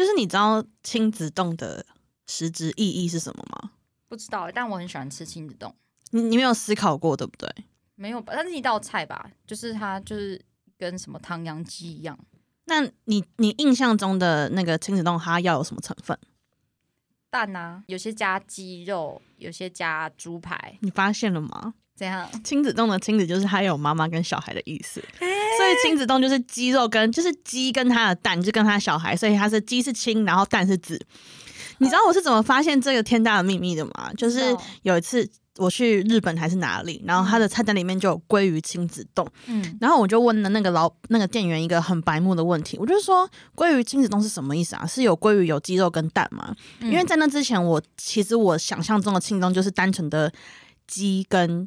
[0.00, 1.84] 就是你知道亲子冻的
[2.26, 3.72] 实质意义是什么吗？
[4.08, 5.74] 不知道欸，但我很喜欢吃亲子冻，
[6.12, 7.46] 你你没有思考过对不对？
[7.96, 8.32] 没有吧？
[8.34, 10.40] 它是一道菜吧，就是它就是
[10.78, 12.18] 跟什么唐扬鸡一样，
[12.64, 16.18] 那你你印象中的那个亲子冻它要有什么成分？
[17.28, 21.74] 蛋啊，有些加鸡肉，有些加猪排，你发现了吗？
[21.94, 25.28] 怎样 亲子冻的亲子就是它有妈妈跟小孩的意思，所
[25.70, 31.00] 以亲子冻就是鸡肉跟就是鸡跟它的蛋，就跟它小孩，所以它是鸡是亲，然后蛋是子。
[31.78, 34.10] 你知道我是怎么发现这个天大的秘密的吗？
[34.16, 44.86] 就是有一次我去日本还是哪里，然后他的菜单里面就有鲑鱼亲子冻，嗯，然后我就问了那个老那个店员一个很白目的问题，我就说鲑鱼亲子冻是什么意思啊？
[44.86, 46.54] 是有鲑鱼、有鸡肉跟蛋吗？
[46.80, 50.30] 因为在那之前，我其实我想象中的亲子冻就是单纯的
[50.86, 51.66] 鸡跟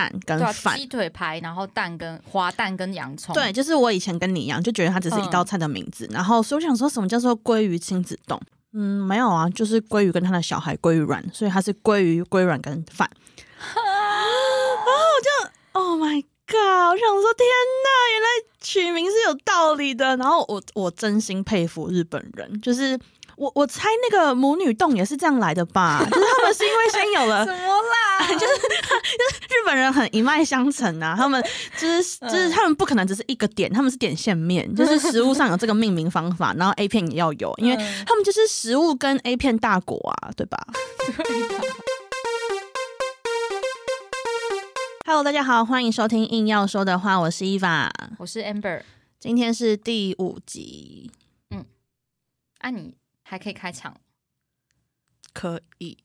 [0.00, 0.76] 蛋跟饭。
[0.78, 6.08] 鸡腿排，然后蛋跟花蛋跟洋葱，对，就是我以前跟你一样，就觉得它只是一道菜的名字。
[6.10, 8.40] 然后，所以我想说什么叫做鲑鱼亲子冻？
[8.72, 13.10] 嗯，没有啊，就是鲑鱼跟他的小孩鲑鱼卵，所以它是鲑鱼、鲑卵跟饭。
[13.58, 13.74] 然
[14.86, 16.92] 后我就，Oh my god！
[16.92, 17.46] 我想说，天
[17.84, 18.28] 呐，原来
[18.60, 20.16] 取名是有道理的。
[20.16, 22.98] 然后我我真心佩服日本人，就是
[23.40, 26.06] 我我猜那个母女洞也是这样来的吧？
[26.10, 28.28] 就是他们是因为先有了 什么啦？
[28.36, 31.42] 就是就是日本人很一脉相承啊，他们
[31.78, 40.58] 就是就是他们不可能只是一个点，他们是点线面，就是食物上有这个命名方法，然后 A 片也要有，因为嗯他们就是食物跟 A 片大国啊，对吧
[41.06, 41.64] 对的
[45.06, 48.82] ？Hello，大家好，欢迎收听硬要说的话，我是伊娃，我是 Amber，
[49.18, 51.10] 今天是第五集，
[51.50, 51.64] 嗯
[52.58, 52.94] 啊，你
[53.30, 53.96] 还可以开场，
[55.32, 55.96] 可以，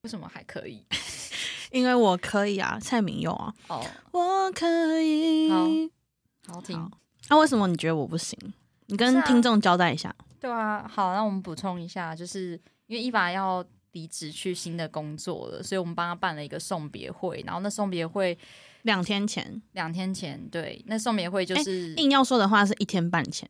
[0.00, 0.82] 为什么还可以？
[1.70, 5.50] 因为我可以啊，蔡明佑啊，哦，我可以。
[5.50, 6.90] 好好听好，
[7.28, 8.38] 那、为什么你觉得我不行？
[8.86, 10.14] 你跟听众交代一下。
[10.40, 18.38] 对啊，好，那我们补充一下，就是因为伊娃要离职去新的工作了，所以我们帮他办了一个送别会，然后那送别会
[18.84, 23.46] 两天前，两天前，对，那送别会就是、硬要说的话是一天半前。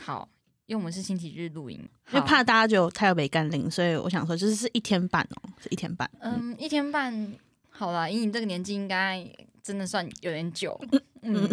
[0.00, 0.28] 好，
[0.68, 6.08] 因为我们是星期日录音，好因为怕大家就太有北干零，所以我想说就是是一天半哦，是一天半。
[6.20, 7.32] 嗯，嗯，一天半，
[7.70, 9.26] 好啦，以你这个年纪，应该
[9.62, 10.78] 真的算有点久。
[11.22, 11.48] 嗯，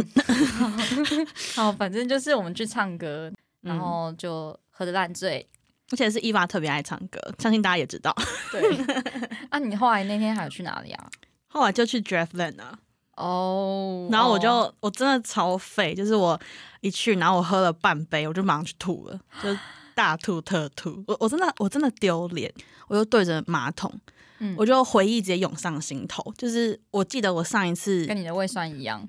[1.55, 3.31] 好，反正就是我们去唱歌，
[3.61, 5.47] 然后就喝的烂醉。
[5.91, 8.13] 而且是伊娃特别爱唱歌，相信大家也知道。
[8.51, 8.61] 对，
[9.49, 11.09] 啊，你后来那天还有去哪里啊？
[11.47, 12.77] 后来就去 Draftland 啊，
[13.15, 16.39] 哦，然后我就、哦我真的超废，就是我
[16.81, 19.57] 一去，然后我喝了半杯，我就马上去吐了，就
[19.93, 21.03] 大吐特吐。
[21.07, 22.53] 我我真的我真的丢脸，
[22.87, 23.91] 我就对着马桶，
[24.39, 26.33] 嗯我就回忆直接涌上心头。
[26.37, 29.07] 就是我记得我上一次跟你的胃酸一样。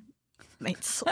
[0.58, 1.06] 没错，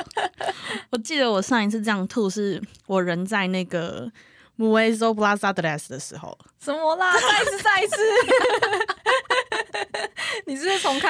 [0.90, 4.10] 我记得我上一次这样吐，是我人在那个
[4.56, 6.38] Muezo Plaza d r e s 的时候。
[6.58, 7.12] 什么啦？
[7.12, 7.96] 再一次，再一次！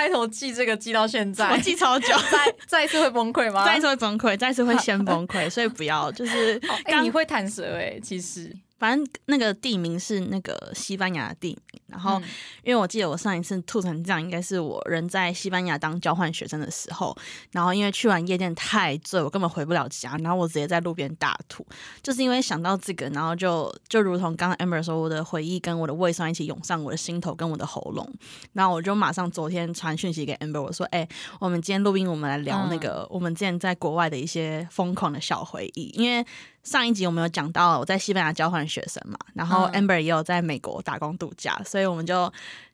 [0.05, 1.51] 开头记这个记到现在？
[1.51, 3.65] 我记超久， 再再一次会崩溃吗？
[3.65, 6.61] 再一次会崩溃，再一次会先崩溃， 所以不要就是
[7.03, 8.55] 你会弹舌哎、其实。
[8.79, 12.25] 反正那个地名是那个西班牙的地名，然后、嗯。
[12.65, 17.15] 因为我记得我上一次吐成这样，应该是我人在西班牙当交换学生的时候，
[17.53, 21.65] 然后因为去完夜店太醉，我根本回不了家，然后我直接在路边大吐，
[22.03, 28.11] 就是因为想到这个，然后就就如同刚刚 Amber 说，我的回忆跟我的胃酸一起涌上我的心头跟我的喉咙，
[28.55, 31.07] 然后我就马上昨天传讯息给 Amber，我说，哎、
[31.39, 36.25] 我们今天录音，我们来聊那个、我们之前在国外的一些疯狂的小回忆，因为。
[36.65, 39.87] 上一集我们有讲到我在西班牙交换学生嘛，然后嗯。
[39.87, 42.33] Amber 也有在美国打工度假，所以我们就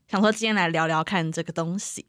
[0.09, 2.07] 想说今天来聊聊看这个东西。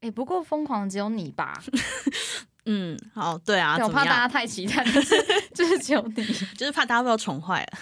[0.00, 1.62] 哎、不过疯狂的只有你吧？
[2.66, 3.88] 嗯，好，对啊，我？
[3.90, 5.14] 怕大家太期待，就是
[5.54, 6.24] 就是只有你。
[6.56, 7.78] 就是怕大家被我宠坏了。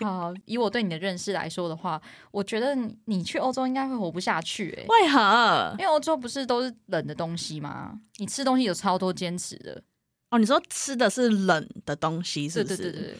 [0.00, 2.00] 好，以我对你的认识来说的话，
[2.30, 5.74] 我觉得你你去欧洲应该会活不下去哎、为何？
[5.78, 7.98] 因为欧洲不是都是冷的东西吗？
[8.16, 9.82] 你吃东西有超多坚持的。
[10.30, 12.76] 哦，你说吃的是冷的东西，是不是？
[12.78, 13.18] 对对对对，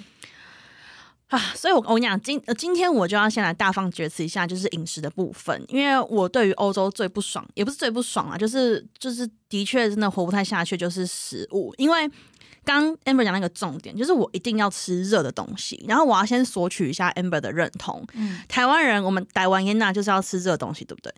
[1.32, 12.08] 啊，所以我我跟你讲，今呃今天我就要先来大放厥词一下，就是饮食的部分，因为我对于欧洲最不爽，也不是最不爽啊，就是就是的确真的活不太下去，就是食物，因为。
[12.64, 18.06] 刚 Amber 讲那个重点，就是我一定要吃热的东西，然后我要先索取一下 Amber 的认同。
[18.12, 21.12] 嗯，台湾人，我们台湾烟呐就是要吃热的东西，对不对？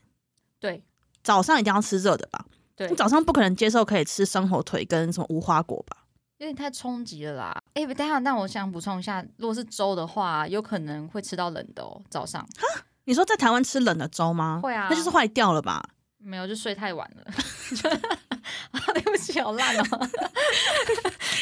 [0.58, 0.82] 对
[1.22, 2.46] 早上一定要吃热的吧？
[2.74, 5.98] 对你，早上不可能接受可以吃生火腿跟什么无花果吧？
[6.44, 7.62] 有点太冲击了啦。
[7.72, 12.46] 哎、等下，那我想补充一下，如果是粥的话，有可能会吃到冷的哦，早上
[13.04, 14.60] 你说在台湾吃冷的粥吗？
[14.62, 15.82] 会啊那就是坏掉了吧？
[16.18, 17.32] 没有就睡太晚了。
[18.94, 20.08] 对不起，好烂哦。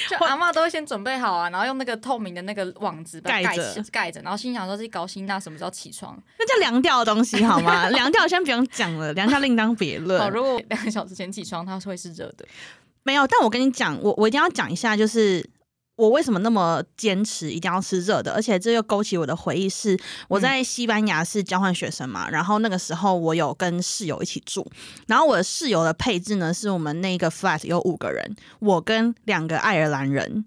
[0.09, 6.21] 就阿妈都会先准备好啊，然后用那个透明的那个网子盖盖着盖着，然后心想说自己高兴，那什么时候起床？
[6.39, 7.89] 那叫凉掉的东西好吗？
[7.91, 10.31] 凉掉先不用讲了，凉掉另当别好，论。
[10.31, 12.47] 如果两个小时前起床，它会是热的。
[13.05, 15.49] 没有，但我跟你讲，我我一定要讲一下，就是
[15.97, 24.67] 我为什么那么坚持一定要吃热的，而且这又勾起我的回忆是，我在西班牙是交换学生嘛，然后那个时候我有跟室友一起住，
[25.07, 30.45] 然后我的室友的配置呢是我们那个 flat 有五个人，我跟两个爱尔兰人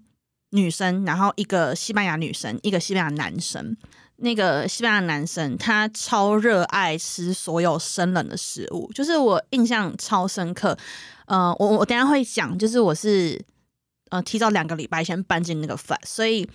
[0.50, 3.76] 女生，然后一个西班牙女生，一个西班牙男生。
[4.18, 10.76] 那个西班牙男生他超热爱吃所有生冷的食物，就是我印象超深刻。
[11.26, 13.44] 呃，我我等下会讲，就是我是
[14.10, 16.48] 呃提早两个礼拜先搬进那个 flat，所以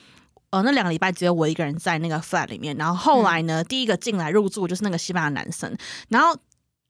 [0.49, 2.75] 呃那两个礼拜只有我一个人在那个 flat 里面。
[2.77, 5.75] 然后后来呢，第一个进来入住就是那个西班牙男生，
[6.09, 6.35] 然后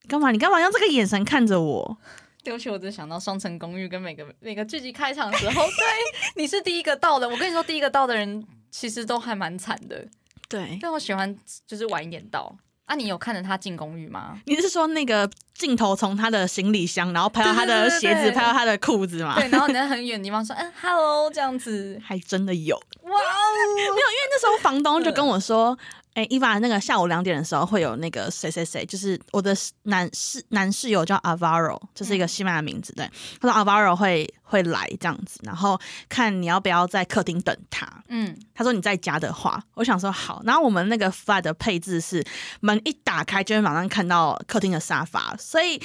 [0.08, 0.32] 干嘛？
[0.32, 1.98] 你干嘛用这个眼神看着我？
[2.44, 7.30] 对不起，我只想到《双层公寓》跟每个每个剧集开场的时候， 对，你是第一个到的。
[7.30, 10.08] 我跟你说，第一个到的人其实都还蛮惨的。
[10.52, 12.56] 对，但我喜欢就是晚一点到。
[12.86, 14.38] 啊，你有看着他进公寓吗？
[14.46, 19.36] 你是说那个镜头从他的行李箱，然后拍到他的鞋子，对对对对拍到他的裤子吗？
[19.40, 21.98] 对，然后你在很远的地方说，嗯，hello 这样子。
[22.04, 22.76] 还真的有。
[22.76, 23.44] 哇哦，
[23.78, 25.78] 没有，因为那时候房东就跟我说
[26.16, 32.92] ：“哎、伊娃，那个下午两点的时候会有那个谁谁谁，就是我的男室男室友叫 Avaro，这是一个西班牙名字。
[32.94, 33.10] 对，
[33.40, 37.88] 他说 Avaro 会会来这样子，然后看你要不要在客厅等他。
[38.10, 40.42] 嗯，他说你在家的话，我想说好。
[40.46, 42.22] 然后我们那个 flat 的配置是
[42.60, 45.82] 门一打开就会马上看到客厅的沙发，所以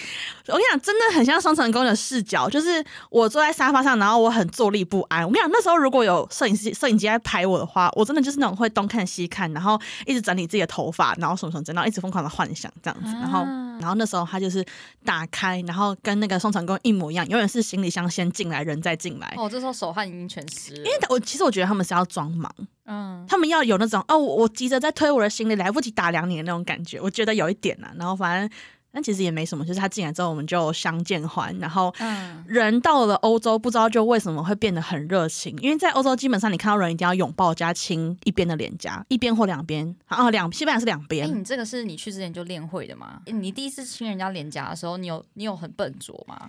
[0.48, 5.24] 我跟你讲，真的很像双层公寓的视角，就是我坐在沙发上，然后我很坐立不安。
[5.24, 13.40] 我跟你讲，那时候如果有摄影师摄影机在拍我的话，我真的就是那种会东看西看，然后一直整理自己的头发，然后什么什么然后一直疯狂的幻想这样子，然后。
[13.40, 14.64] 啊然后那时候他就是
[15.04, 19.34] 打开，然后跟那个双层公寓一模一样，永远是行李箱先进来，人再进来。
[19.36, 20.78] 哦，这时候手汗已经全湿了。
[20.78, 22.52] 因为我其实我觉得他们是要装忙，
[22.84, 27.92] 嗯，他们要有那种哦，我我急着在推我的行李，来不及打量你的那种感觉，我觉得有一点啊。
[27.98, 28.50] 然后反正，
[28.92, 31.94] 但其实也没什么，就是他进来之后我们就相见欢，然后。
[31.98, 43.20] 嗯，人到了欧洲，不知道就为什么会变得很热情，因为在欧洲基本上你看到人一定要拥抱加亲一边的脸颊，一边或两边，啊两西班牙是两哎、边，你这个是你去之前就练会的吗？
[43.26, 46.48] 你第一次亲人家脸颊的时候，你有你有很笨拙吗？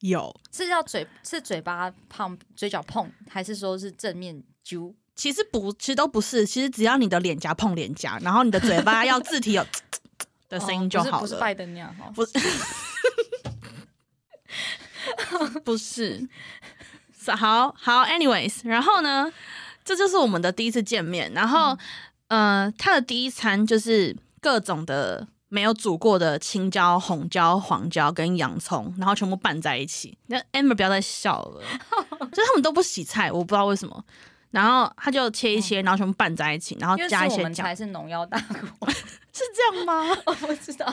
[0.00, 4.94] 有是要嘴是嘴巴碰嘴角碰，还是说是正面揪？
[5.14, 9.66] 其实不，其实都不是，其实只要你的脸颊碰脸颊，然后你的嘴巴 要字体有
[10.48, 11.16] 的声音就好了。
[11.16, 12.12] 哦不是不是拜登那样哈。
[12.14, 12.32] 不是
[15.64, 16.28] 不是，
[17.18, 19.32] 是好好，anyways，然后呢，
[19.84, 21.76] 这就是我们的第一次见面，然后，
[22.28, 30.16] 呃，他的第一餐就是各种的没有煮过的青椒、红椒、黄椒跟洋葱，然后全部拌在一起。
[30.26, 31.62] 那 Amber 不要再笑了，
[32.32, 34.04] 就是他们都不洗菜，我不知道为什么。
[34.52, 38.38] 然后他就切一切，然后全部拌在一起，然后加一些酱，是我们才是农药大
[38.78, 40.16] 国， 是这样吗？
[40.24, 40.90] 我不知道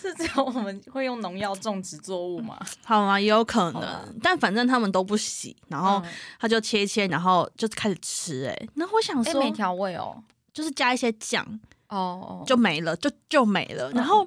[0.00, 2.56] 是只有我们会用农药种植作物吗？
[2.84, 3.18] 好吗？
[3.18, 8.50] 也有可能，但反正他们都不洗，然后嗯他就切一切，然后就开始吃、欸。
[8.50, 11.44] 哎，那我想哎、说，没调味哦，就是加一些酱
[11.90, 13.90] 哦哦，就没了，就就没了。
[13.90, 14.26] 嗯然后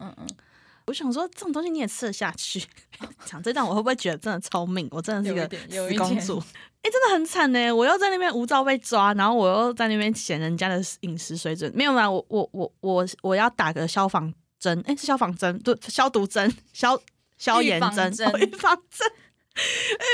[0.86, 2.62] 我想说，这种东西你也吃得下去？
[3.25, 4.88] 讲这段我会不会觉得真的超命？
[4.92, 5.50] 我真的是一个
[5.89, 6.44] 死公主。
[6.81, 7.71] 哎、真的很惨呢！
[7.71, 12.12] 我又在那边无照被抓，然后我又在那边嫌人家的饮食水准没有嘛？
[12.12, 17.00] 我我我我我要打个消防针，哎、是消防针，对，消毒针，消
[17.38, 18.39] 消炎针，预防针哦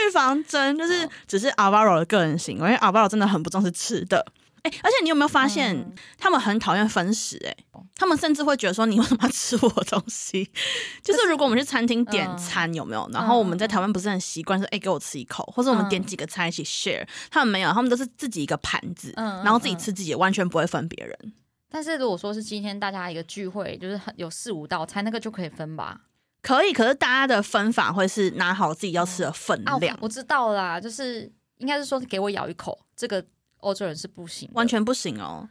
[0.05, 0.77] 预防针。
[0.77, 4.23] 就是只是 Alvaro 的个人行为，因为 Alvaro 真的很不重视吃的。
[4.69, 7.55] 哎、而且你有没有发现，嗯他们很讨厌分食、哎，
[7.95, 10.49] 他们甚至会觉得说你为什么要吃我的东西？
[11.03, 13.09] 就是如果我们去餐厅点嗯餐，有没有？
[13.11, 17.07] 然后我们在台湾不是很习惯说，哎、给我吃一口，或者我们点几个菜一起 share。
[17.31, 21.33] 他们没有，他们都是自己一个盘子，然后自己吃自己，完全不会分别人。
[21.71, 26.01] 但是如果说是今天大家一个聚会，就是很有四五道菜，那个就可以分吧？
[26.41, 33.23] 可以，可是大家的分法会是拿好自己要吃的分啊，量我，我知道啦，就是应该是说给我咬一口，这个
[33.59, 35.47] 欧洲人是不行，完全不行哦。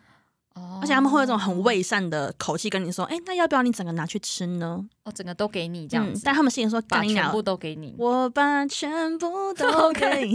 [0.54, 4.84] 哦，而且他们会有一种很伪善的口气跟你说，哎、那要不要你整个拿去吃呢？
[5.04, 7.94] 哦，整个都给你这样子，嗯但他们心里说，把全部都给你。
[7.98, 10.34] 我把全部都 给你。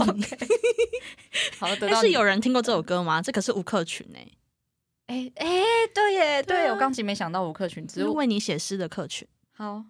[1.58, 3.20] 好，得但是有人听过这首歌吗？
[3.20, 4.26] 这可是吴克群哎、
[5.06, 5.62] 哎哎，
[5.94, 9.28] 对耶，对我刚才没想到吴克群，只是是为你写诗的客群。
[9.52, 9.84] 好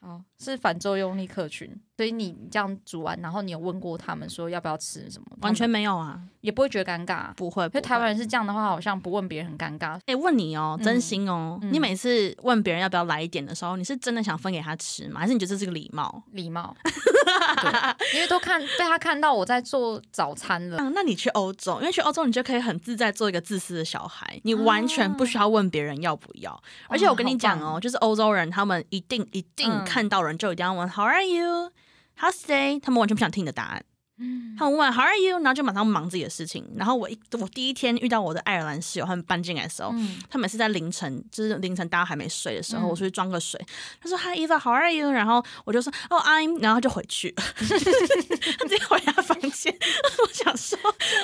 [0.00, 7.34] 好是反作用力客群，所以你这样煮完，然后你有问过他们说要不要吃什么，完全没有啊，也不会觉得尴尬。
[7.34, 7.68] 不会。
[7.68, 10.00] 台湾人是这样的话，好像不问别人很尴尬。
[10.06, 15.20] 哎、问你哦，嗯真心哦，嗯你每次问别人要不要来一点的时候，你是真的想分给他吃吗？
[15.20, 16.22] 还是你觉得这是个礼貌？
[16.32, 16.92] 礼貌，对，
[18.14, 20.76] 因为都看被他看到我在做早餐了。
[20.78, 26.60] 嗯，那你去欧洲，因为去欧洲你就可以很自在做一个自私的小孩，你完全不需要问别人要不要。
[26.88, 31.72] 而且我跟你讲好哦，就是欧洲人他们一定一定嗯看到人就一定要问 How are you?
[32.18, 32.80] How's today?
[32.80, 33.84] 他们完全不想听你的答案。
[34.20, 35.38] 嗯他们问 How are you？
[35.38, 36.68] 然后就马上忙自己的事情。
[36.76, 43.60] 然后我一我第一天遇到我的爱尔兰室友，他们搬进来的时候，嗯他每次在凌晨，就是凌晨大家还没睡的时候，嗯我出去装个水。
[44.00, 45.10] 他说 Hi Eva, how are you？
[45.10, 49.74] 然后我就说哦、I'm，然后他就回去， 他直接回他房间。
[50.22, 50.78] 我想说，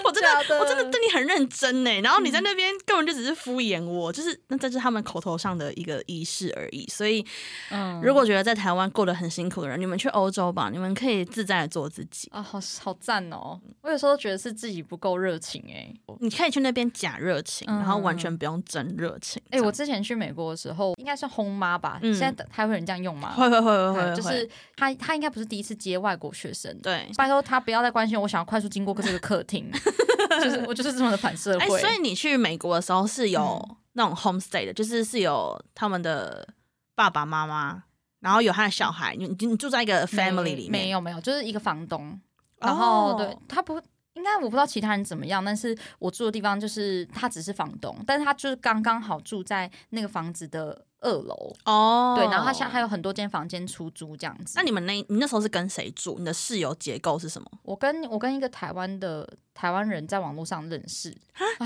[0.05, 6.87] 我真的的我真的对你很认真呢，然后你在那边根本就只是敷衍我，就是那这是他们口头上的一个仪式而已。
[6.87, 7.25] 所以
[7.71, 12.29] 嗯如果觉得在台湾过得很辛苦的人，你们去欧洲吧，你们可以自在的做自己。
[12.33, 13.61] 啊，好好赞哦！
[13.81, 19.43] 我有时候觉得是自己不够热情哎、你可以去那边假热情，嗯然后完全不用真热情。
[19.51, 21.99] 哎、我之前去美国的时候，应该算轰妈吧？
[22.01, 23.33] 嗯现在还会有人这样用吗？
[23.33, 26.73] 会会会会就是会他，他应该不是第一次接外国学生。
[26.81, 27.11] 对。
[27.17, 29.69] 拜托他不要再关心我，想要快速经过这个客厅，
[30.45, 31.81] 就是我就是这么的反社哎、会。
[31.81, 36.47] 所以你去美国的时候是有嗯那种 homestay 的，就是是有他们的
[36.95, 37.83] 爸爸妈妈，
[38.21, 42.19] 然后有他的小孩，你你你住在一个 family 里面，没有没有，就是一个房东，
[42.61, 43.15] 然后、哦。
[43.19, 43.81] 对他不
[44.15, 54.55] 应该我不知道其他人怎么样，但是我住的地方就是他只是房东，但是他就是刚刚好住在那个房子的二楼，哦，对，然后他现在还有很多间房间出租这样子。
[54.57, 56.17] 那你们那你那时候是跟谁住？
[56.19, 61.15] 你的室友结构是什么我跟我跟一个台湾的台湾人在网络上认识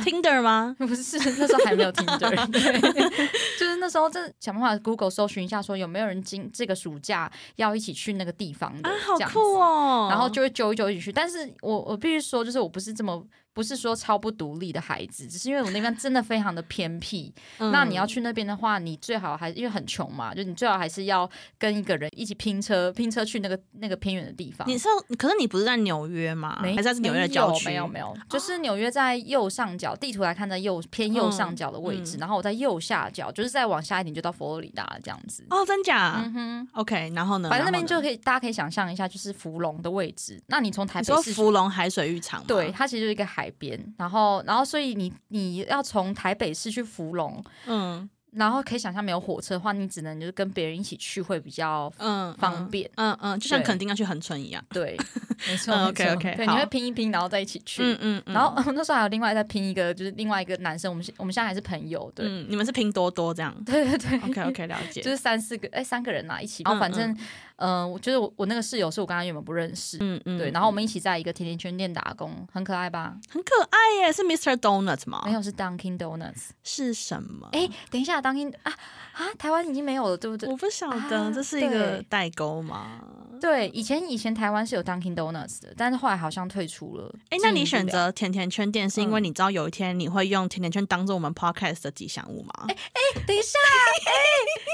[0.04, 0.74] ，？Tinder 吗？
[0.78, 3.10] 不是那时候还没有 Tinder， 对，
[3.58, 10.08] 就是那时候真想办法 Google 搜寻一下，说有没有人今这个暑假要一起去那个地方的，啊，好酷哦！
[10.10, 11.12] 然后就会揪一揪一起去。
[11.12, 17.32] 但是我我必须说，就是我不是这么不是说超不独立的孩子，只是因为我那边真的非常的偏僻。
[17.58, 21.28] 嗯那你要去那边的话，你最好还因为很穷嘛，就你最好还是要
[21.58, 24.66] 跟一个人一起拼车，拼车去那个那个偏远的地方。
[24.68, 24.88] 你是
[25.18, 26.58] 可是你不是在纽约吗？
[26.62, 27.66] 没还是在纽约的郊区？
[27.66, 35.46] 没有没有没有，就是纽约在右上角，地图来看在右偏右上角的位置，然后我在右下角，就是再往下一点就到佛罗里达这样子。
[35.50, 37.48] 哦，真假、嗯哼，o k 然后呢？
[37.48, 40.42] 反正那边就可以，大家可以想象一下，就是福隆的位置。
[40.48, 42.46] 那你从台你说北市福隆海水浴场吗？
[42.48, 52.88] 对，，它其实就是一个海边，然后，然后，所以你你要从台北市去福隆，嗯然后可以想象没有火车的话，你只能就是跟别人一起去会比较嗯，方便。
[52.94, 54.64] 嗯嗯，就像肯定要去恒春一样。
[54.70, 54.96] 对，
[55.48, 57.82] 没错嗯 OK，OK，对，你会拼一拼，然后再一起去。
[57.82, 63.52] 嗯嗯嗯，然后 那时候还有另外再拼一个，就是另外一个男生，我们现我们现在还是朋友，对，嗯，你们是拼多多这样。
[63.64, 65.00] 对对对 OK OK，了解。
[65.00, 67.16] 就是三四个哎三个人啊一起，然后嗯反正
[67.60, 73.14] 嗯、呃我觉得我我那个室友是我跟他原本不认识，嗯嗯，对，然后我们一起在一个甜甜圈店打工，很可爱吧？
[73.30, 74.56] 很可爱耶，是 Mr.
[74.56, 75.22] Donuts 吗？
[75.24, 77.48] 没有是 Dunkin Donuts，是什么？
[77.52, 78.72] 哎、等一下，Dunkin 啊
[79.12, 80.48] 啊，台湾已经没有了，对不对？
[80.48, 83.00] 我不晓得，啊这是一个代沟吗？
[83.40, 87.10] 对，以前以前台湾是有 Dunkin Donuts 的，但是后来好像退出了。
[87.30, 92.52] 哎，那你选择甜甜圈店，是因为嗯你知道有一天你会用甜甜圈当做我们 podcast 的吉祥物吗？
[92.68, 93.58] 哎哎等一下，
[94.06, 94.12] 哎、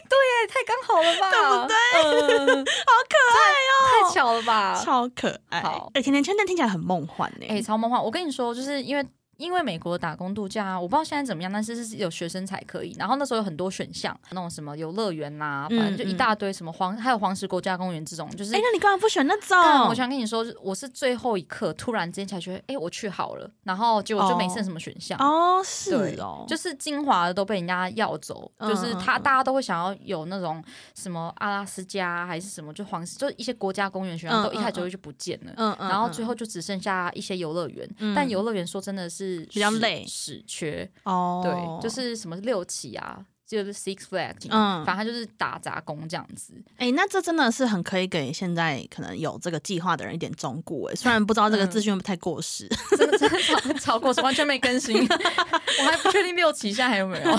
[0.08, 1.30] 对耶，太刚好了吧？
[1.30, 2.64] 对不对？
[2.64, 2.75] 好
[3.08, 3.38] 可爱
[3.70, 4.82] 哦，太巧了吧？
[4.84, 5.60] 超可爱。
[5.62, 7.46] 好哎，甜甜圈店听起来很梦幻呢。
[7.48, 8.02] 哎、超梦幻！
[8.02, 9.06] 我跟你说，就是因为
[9.36, 12.94] 因为美国打工度假啊，我不知道现在怎么样，但是是有学生才可以。
[12.98, 19.56] 然后那时候有很多选项，那种什么游乐园呐，反正就一大堆什么黄，还有黄石国家公园这种，就是哎，那你干嘛不选那种
[19.88, 19.94] 我？
[19.94, 25.18] 想跟你说，我是最后一刻突然之间才觉得，哎、我去好了，然后结果就没剩什么选项。
[25.18, 30.62] 哦，是哦，就是精华的都被人家要走，嗯就是他大家都会想要有那种
[30.94, 35.52] 什么阿拉斯加还是什么，就黄石，就一些国家公园选项嗯都一开始就就不见了。
[35.56, 40.04] 嗯嗯，然后嗯最后就只剩下一些游乐园，嗯但游乐园说真的是屎比较累。
[40.06, 46.52] 死缺，哦，对，就是什么六起啊，就是 Six Flags，嗯反正他就是打杂工这样子。
[46.78, 52.68] 哎、那这真的是很可以给现在可能有这个计划的人一点忠告哎，虽然不知道这个嗯资讯会不会太过时。
[52.96, 57.36] 真的真的超 超过时，完全没更新， 我还不确定六期现在还有没有。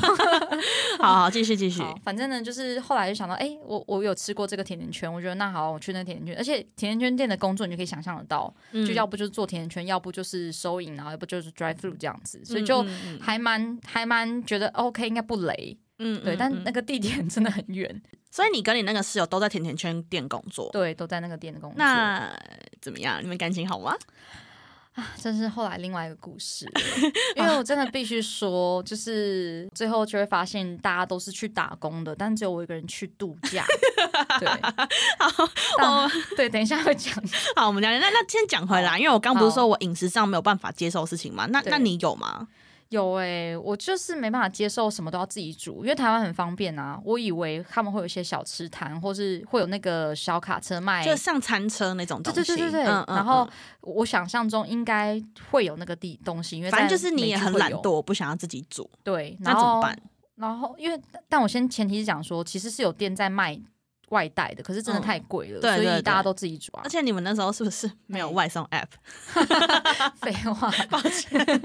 [1.00, 1.82] 好好，继续继续。
[2.04, 18.01] 反正呢，就是后来就想到，哎、我我有吃过这个甜甜圈，我觉得那好，我去那甜甜圈，而且甜甜圈店的工作你就可以想象得到，嗯就要不就是做甜甜圈，要不就是收银，然后要不就是 drive through 这样子，所以就嗯还蛮还蛮觉得 OK，应该不雷，嗯对，但那个，地点真的很远，
[18.32, 21.77] 所以你跟你那个室友都在甜甜圈店工作，对，都在那个店的工作。
[21.77, 22.32] 那
[22.82, 23.22] 怎么样？
[23.22, 23.96] 你们感情好吗？
[24.94, 26.68] 啊这是后来另外一个故事，
[27.38, 33.63] 因为我真的必须说，就是最后就会发现大家都是去打工的，但只有我一个人去度假。
[34.39, 34.48] 对，
[35.77, 37.13] 好对，等一下会讲。
[37.56, 41.46] 好，我们讲，那那先讲回来，因为我刚不是说我饮食上没有办法接受事情嘛？
[41.46, 42.48] 那那你有吗？
[42.89, 47.00] 有哎、我就是没办法接受什么都要自己煮，因为台湾很方便啊。
[47.03, 52.41] 我以为他们会有一些小吃摊，或是会有那个小卡车卖，就像餐车那种东西。
[52.41, 52.86] 对对对对对。
[52.86, 53.50] 嗯嗯然后嗯
[53.82, 60.00] 我想象中应该会有那个地东西，因为反正就是你也很懒惰，不想要自己煮，对，那怎么办？
[60.36, 63.60] 然后因为但我先前提是讲说，其实是有店在卖
[64.10, 66.90] 外带的，可是真的嗯太贵了，对对对所以大家都自己煮啊而。
[66.90, 68.88] 且你们那时候是不是没有哎外送 app？
[70.22, 71.62] 废话， 抱歉，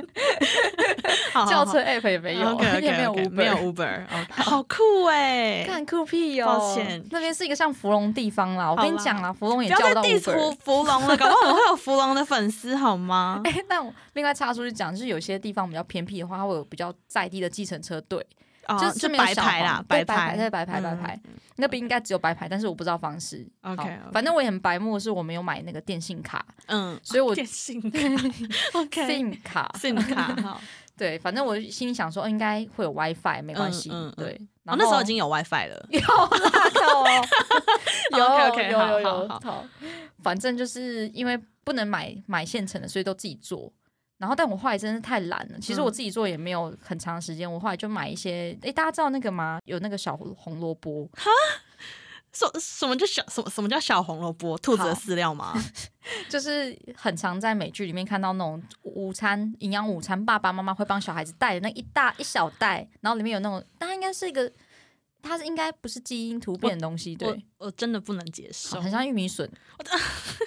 [1.32, 5.64] 好轿车 app 也没有 也没有 OK，Uber，没有 Uber，OK，好酷哎！
[5.66, 6.46] 干酷屁哦！
[6.46, 8.70] 抱歉那边是一个像芙蓉地方啦。
[8.70, 10.56] 我跟你讲啦，芙蓉也叫不到 Uber。
[10.60, 13.40] 芙蓉了，搞不好我们会有芙蓉的粉丝好吗？
[13.44, 18.24] 哎、那我另外插出去讲，就是有些地方比较偏僻的话，它会有比较在地的计程车队，
[18.68, 21.20] 哦就是就白牌啦，白牌，白对白牌白嗯牌。
[21.56, 23.46] 那边应该只有白牌，但是我不知道方式。
[23.62, 27.98] OK，OK 反正我也很白目，的是我没有买那个电信卡，嗯，所以我电信卡，
[28.78, 30.60] OK，SIM 卡，信卡好。
[30.96, 33.90] 对，反正我心里想说，哦应该会有 WiFi，没关系。
[33.90, 34.24] 嗯嗯嗯。
[34.24, 37.26] 对，然后那时候已经有 WiFi 了， 有那个哦，
[38.12, 39.28] 有有有有。
[39.28, 39.40] 好。
[39.40, 39.64] 好，
[40.22, 43.72] 反正就是因为不能买买现成的，所以都自己做。
[44.22, 45.58] 然后，但我后来真是太懒了。
[45.60, 48.56] 其实我嗯自己做也没有很长时间，我后来就买一些。
[48.62, 49.58] 诶，大家知道那个吗？
[49.64, 51.28] 有那个小红萝卜哈，
[52.32, 54.56] 什什么叫小什么什么叫小红萝卜？
[54.58, 55.52] 兔子的饲料吗？
[56.30, 64.50] 就是很常在美剧里面看到那种午餐营养午餐，爸爸妈妈会帮小孩子带的那一大一小袋，然后里面有那种，它应该是一个，
[65.22, 69.48] 它是应该不是基因突变的东西，我对，我真的不能接受，很像玉米笋，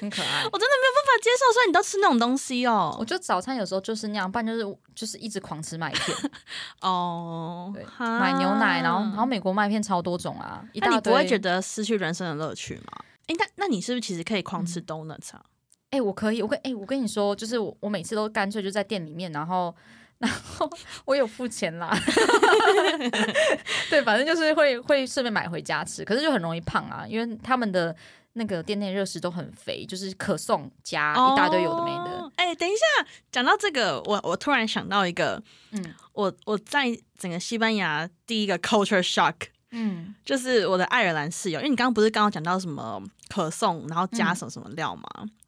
[0.02, 0.44] 很可爱。
[0.44, 3.06] 我真的没有办法接受，所以你都吃那种东西哦我。
[3.06, 6.32] 觉得早餐有时候就是那样，不然就是就是一直狂吃麦片，
[6.82, 10.92] 哦对，买牛奶，然后然后美国麦片超多种啊，一大堆。
[10.92, 13.04] 那你不会觉得失去人生的乐趣吗？
[13.28, 15.44] 哎，那那你是不是其实可以狂嗯吃 donuts 啊？
[15.92, 19.74] 哎、我可以，我跟哎、我跟你说，就是我我每次都干脆就在店里面，然后
[20.18, 20.70] 然后
[21.06, 21.94] 我有付钱啦，
[23.90, 27.96] 对，反正就是会会顺便买回家吃，可是就很容易胖啊，因为他们的
[28.34, 32.22] 那个店内热食都很肥，就是可颂加一大堆有的没的。
[32.22, 32.32] 哦。
[32.38, 35.42] 哎，等一下，讲到这个，我我突然想到一个，
[35.72, 39.36] 嗯我我在整个西班牙第一个 culture shock。
[39.72, 45.04] 嗯，就是我的爱尔兰室友，因为你刚刚不是刚刚讲到什么可颂，然后加嗯什么什么料吗？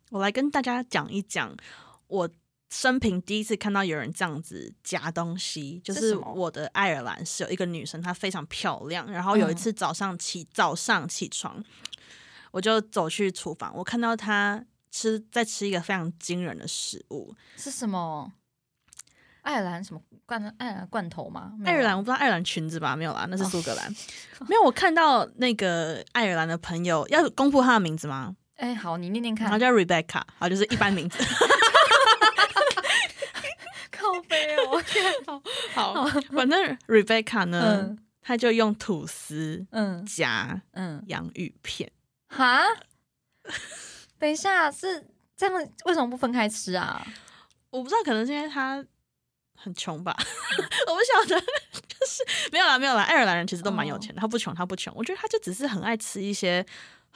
[0.09, 1.55] 我来跟大家讲一讲
[2.07, 2.29] 我
[2.69, 11.63] 生平第一次看到有人这样子夹东西，就是我的爱尔兰是有一个女生，她非常漂亮，然后有一嗯次早上起早上起床，
[12.51, 18.31] 我就走去厨房，我看到她吃在吃一个非常惊人的食物，是什么？
[19.43, 21.53] 爱尔兰什么罐爱尔兰罐头吗？
[21.63, 22.97] 爱尔兰，我不知道爱尔兰裙子吧？
[22.97, 23.89] 没有啦，那是苏格兰。
[24.49, 28.35] 没有，我看到那个爱尔兰的朋友要公布他的名字吗？
[28.55, 29.57] 哎、好，你念念看然后。
[29.57, 31.17] 叫 Rebecca，好，就是一般名字。
[34.17, 34.55] 靠背
[35.25, 35.41] 哦，
[35.73, 41.91] 好，反正 Rebecca 呢，嗯她就用吐司嗯夹嗯，洋芋片。
[42.29, 42.61] 哈，
[44.19, 47.05] 等一下是这样，为什么不分开吃啊？
[47.69, 48.83] 我不知道，可能是因为她
[49.55, 50.15] 很穷吧，
[50.87, 51.41] 我不晓得。
[51.99, 53.01] 就是没有啦，没有啦。
[53.01, 54.93] 爱尔兰人其实都蛮有钱的，他不穷，他不穷。
[54.95, 56.63] 我觉得他就只是很爱吃一些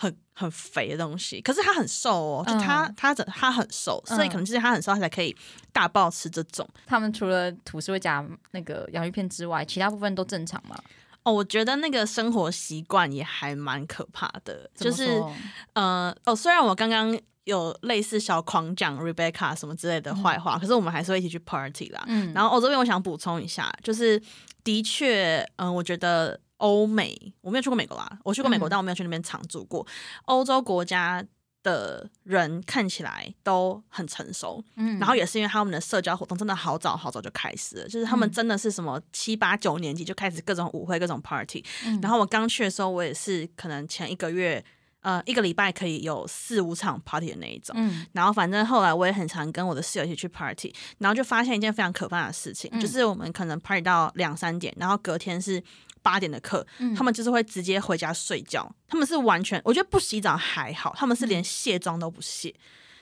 [0.01, 5.35] 很很肥的东西，可是他很瘦哦，就他、嗯他他很瘦，所以可能就是他很瘦，他才可以
[5.71, 6.67] 大爆吃这种。
[6.87, 10.75] 他们除了吐司会加那个洋芋片之外，其他部分都正常吗？
[11.21, 15.31] 哦，我觉得那个生活习惯也还蛮可怕的，就是说
[15.73, 22.03] 呃，哦，虽然我刚刚有类似小狂讲 Rebecca 什么之类的坏话，可是我们还是会一起去 party 啦。
[22.07, 24.19] 嗯，然后我、哦、这边我想补充一下，就是
[24.63, 29.85] 的确，嗯、我觉得欧美我没有去过美国啦，我去过美国，嗯但我没有去那边常住过。
[30.25, 31.23] 欧洲国家
[31.63, 41.63] 的人看起来都很成熟，嗯然后也是因为他们的社交活动真的好早好早就开始了，就是他们嗯真的是什么七八九年级就开始各种舞会、各种 party。
[41.85, 44.63] 嗯然后我刚去的时候，我也是可能前一个月。
[45.03, 55.59] 呃，一个礼拜可以有四五场 party 的那一种，嗯然后反正后来我也很常跟我的室友一起去 party，然后就发现一件非常可怕的事情，嗯就是我们可能 party 到两三点，然后隔天是
[56.01, 62.53] 八点的课，嗯他们就是会直接回家睡觉，他们是完全我觉得不洗澡还好，他们是连卸妆都不卸。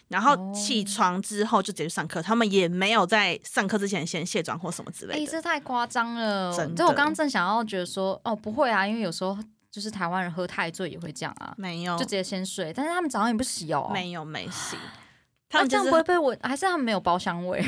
[0.09, 5.31] 然后起床之后就直接去上课，他们也没有在上课之前先卸妆或什么之哎、类的。
[5.33, 6.51] 这太夸张了！
[6.51, 9.37] 真的就我刚刚正想要觉得说，哦，不会啊，因为有时候
[9.69, 14.75] 就是台湾人喝太醉也会这样啊，没有就直，接先睡，但是他们早上也不洗哦，没有没洗，
[15.49, 17.59] 他们这样不会被闻，还是他们没有包厢味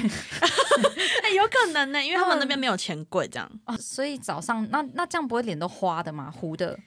[1.24, 3.52] 哎有可能呢、因为他们那嗯边没有钱柜这样。
[3.65, 3.76] 啊？
[3.78, 6.32] 所以早上那那这样不会脸都花的吗？
[6.32, 6.78] 糊的？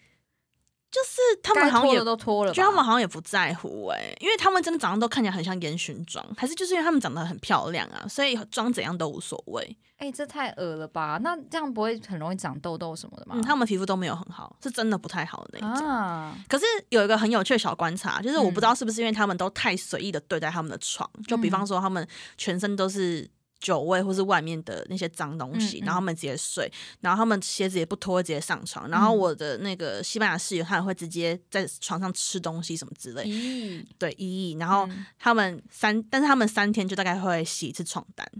[0.94, 9.76] 就是他们好像也都脱了吧，觉得他们好像也不在乎哎、因为他们真的长得都看起来很像烟熏妆，还是就是因为他们长得很漂亮啊，所以妆怎样都无所谓。
[9.96, 11.18] 哎、这太恶了吧？
[11.20, 13.34] 那这样不会很容易长痘痘什么的吗？
[13.36, 15.88] 嗯，他们皮肤都没有很好，是真的不太好的那一种。
[15.88, 23.28] 啊，可是有一个很有趣的小观察，就是我不知嗯道是不是因为他们都太随意的对待他们的床，就比方说他们全身都是。
[23.64, 28.86] 酒味或是外面的那些脏东西，然后他们直接睡，然后他们鞋子也不脱，直接上床。
[28.90, 29.16] 然后嗯。
[29.16, 34.14] 我的那个西班牙室友，他也会直接在床上吃东西什么之类，咦，对。
[34.58, 35.06] 然后嗯。
[35.18, 38.30] 他们三，但是他们三天就大概会洗一次床单。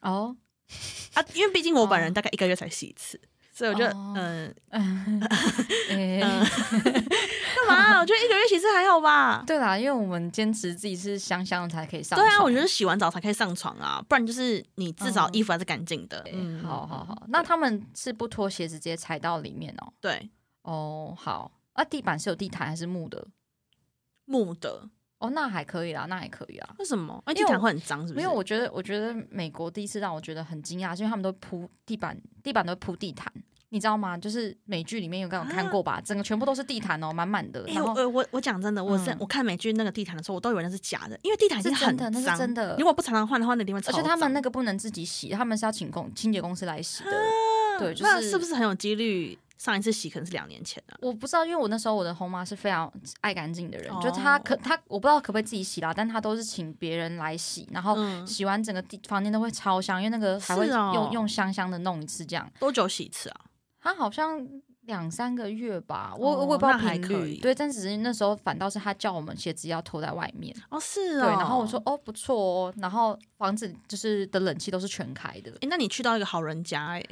[0.00, 0.36] 哦，
[1.14, 2.14] 啊，因为毕竟我本人哦。
[2.14, 3.20] 大概一个月才洗一次，
[3.52, 4.14] 所以我就哦。
[4.16, 4.54] 嗯，
[5.90, 6.20] 哎
[7.54, 8.00] 干嘛？
[8.00, 9.44] 我觉得一个月洗一次还好吧。
[9.46, 15.34] 对啦，因为我们坚持自己是香香的才可以上对啊，我觉得洗完澡才可以上床啊，不然就是你至少嗯。
[15.34, 16.24] 衣服还是干净的。
[16.32, 19.92] 嗯，好好好，那他们是不脱鞋子直接踩到里面哦。
[20.00, 20.30] 对。
[20.62, 23.26] 哦，好，啊，地板是有地毯还是木的？
[24.24, 24.88] 木的，
[25.22, 26.74] 哦，那还可以啦，那还可以啊。
[26.78, 27.22] 为什么？
[27.28, 28.16] 因为我地毯会很脏是不是？
[28.16, 33.32] 没有，我觉得，我觉得美国第一次让我觉得很惊讶，是因为他们都铺地板，地板都铺地毯，
[33.68, 34.18] 你知道吗？
[34.18, 37.64] 就是美剧里面有刚有看过吧，整个全部都是地毯哦，满满的。
[37.68, 47.10] 哎、然后我我我讲真的，我我看美剧那个地毯的时候，我都以为那是假的，因为地毯真的那是脏，真的如果不常常换的话，那地方超而且他们那个不能自己洗，他们是要请公清洁公司来洗的。
[47.78, 50.98] 对，就那是是不是很有几率上一次洗可能是两年前啊？
[51.00, 62.50] 我不知道，因为我那时候我的后妈是非常爱干净的人，哦就她可她我不知道可不可以自己洗啦，但她都是请别人来洗，然后嗯，洗完整个地房间都会超香，因为那个还会用、用香香的弄一次这样。
[62.58, 63.40] 多久洗一次啊？
[63.80, 64.44] 她好像
[64.82, 71.36] 两三个月吧，我、哦我也不知道还频率，对，但只是那时候反倒是她叫我们鞋子要脱在外面，哦，是对，哦。
[71.38, 77.04] 然后我说，哦不错哦，然后房子就是的冷气都是全开的，哎、那你去到一个好人家、哎，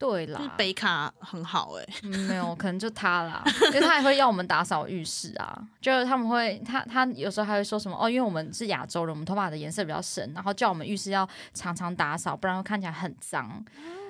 [0.00, 13.62] 对就是啦，北卡很好、哎，嗯没有，可能就他啦， 因为他还会要我们打扫浴室啊，就是他们会，他他有时候还会说什么哦，因为我们是亚洲人，我们头发的颜色比较深，然后叫我们浴室要常常打扫，不然会看起来很脏。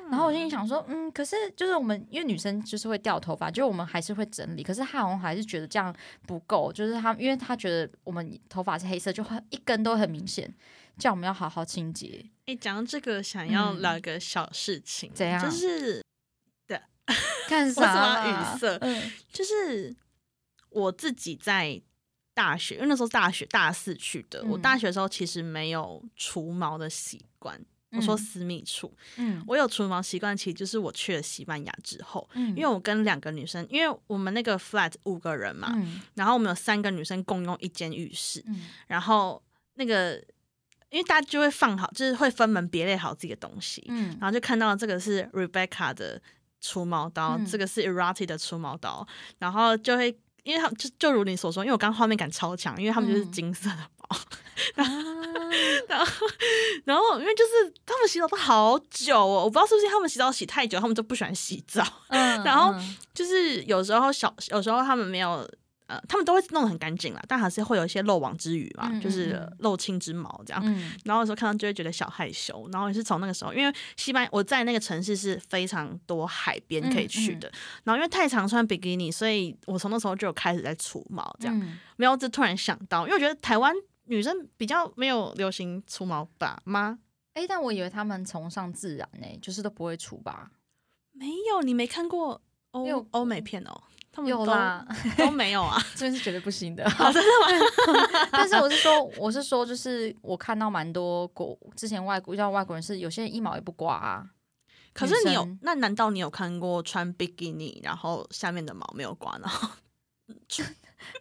[0.09, 5.95] 然后我心里想说，嗯，可是就是我们因为女生就是会掉头发，就是我们还是会整理，可是他好像还是觉得这样
[6.27, 10.53] 不够，就是他因为他觉得我们头发是黑色，就很一根都很明显，
[10.99, 12.25] 叫我们要好好清洁。
[12.47, 13.81] 哎，讲到这个，想要嗯。
[13.81, 15.43] 聊一个小事情，怎样？
[15.43, 16.05] 就是
[17.49, 18.57] 干我怎么啥语啦？
[18.59, 18.79] 塞？
[18.81, 19.11] 嗯。
[19.33, 19.95] 就是
[20.69, 21.81] 我自己在
[22.35, 27.61] 大学，因为那时候大学大四去的，我嗯大学的时候其实没有除毛的习惯。
[27.93, 29.43] 我说嗯私密处，嗯。
[29.49, 36.01] 我有除毛习惯，其实就是我去了西班牙之后，嗯，因为我跟两个女生，因为我们那个 flat 五个人嘛，嗯。
[36.15, 38.69] 然后我们有三个女生共用一间浴室，嗯。
[38.87, 39.43] 然后
[39.75, 40.23] 那个
[40.91, 44.17] 因为大家就会放好，就是会分门别类好自己的东西，嗯。
[44.21, 46.21] 然后就看到这个是 Rebecca 的
[46.61, 47.47] 除毛刀，嗯。
[47.47, 49.07] 这个是 Irati 的除毛刀，
[49.39, 50.17] 然后就会。
[50.43, 53.31] 因为他们就就如你所说，因为我刚画面感超强，因为他们就是嗯。
[53.31, 54.17] 金色的毛，
[55.95, 56.07] 啊。
[56.87, 62.97] 然后因为就是他们洗澡都好久哦，我不知道是不是他们洗澡洗太久，他们就不喜欢洗澡，嗯 然后嗯。
[63.13, 65.47] 就是有时候小有时候他们没有
[65.91, 70.63] 呃，他们都会弄得很干净啦，但还是会有一些漏网之鱼嘛，嗯嗯就是嗯漏青之毛这样。
[70.65, 77.53] 嗯然后有时候看到就会觉得小害羞，然后也是从那个时候，因为西班我在那个城市是非常多海边可以去嗯的，
[77.85, 81.59] 然后因为太常穿比基尼，所以我从那时候就有开始在除毛这样。
[81.61, 83.75] 嗯没有，就突然想到，因为我觉得台湾
[84.05, 86.99] 女生比较没有流行除毛吧吗？
[87.35, 90.51] 哎、但我以为他们崇尚自然呢、就是都不会除吧？
[91.13, 93.83] 没有，你没看过欧欧美片哦？
[94.13, 95.81] 他们都有啦， 都没有啊？
[95.95, 96.85] 这边是绝对不行的。
[96.85, 98.09] 啊，真的吗？
[98.33, 104.31] 但是我是说，我是说，就是我看到蛮多国之前外国叫外国人是有些人一毛也不刮啊。
[104.93, 109.69] 可是你有那难道你有看过穿比基尼，然后下面的毛没有刮，然后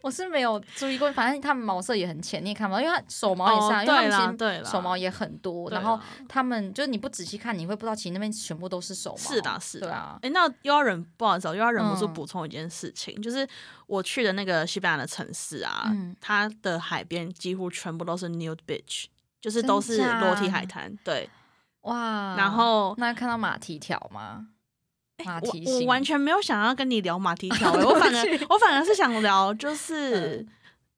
[0.02, 9.16] 我是没有注意过，反正他们毛色也很浅，你也看不到，因为它手毛也是、啊，哦因为手毛也很多，然后啦他们就是你不仔细看，你会不知道其实那边全部都是手毛。
[9.16, 13.46] 是的，是的，对啊哎、那又要忍，不好意思哦，又要忍不住嗯补充一件事情，就是
[13.86, 19.06] 我去的那个西班牙的城市啊，嗯它的海边几乎全部都是 nude beach，
[19.40, 20.94] 就是都是裸体海滩。
[21.04, 21.28] 对，
[21.82, 24.46] 哇，然后那看到马蹄条吗？
[25.24, 30.48] 马蹄形我完全没有想要跟你聊马蹄条、欸，我反而我反而是想聊，就是嗯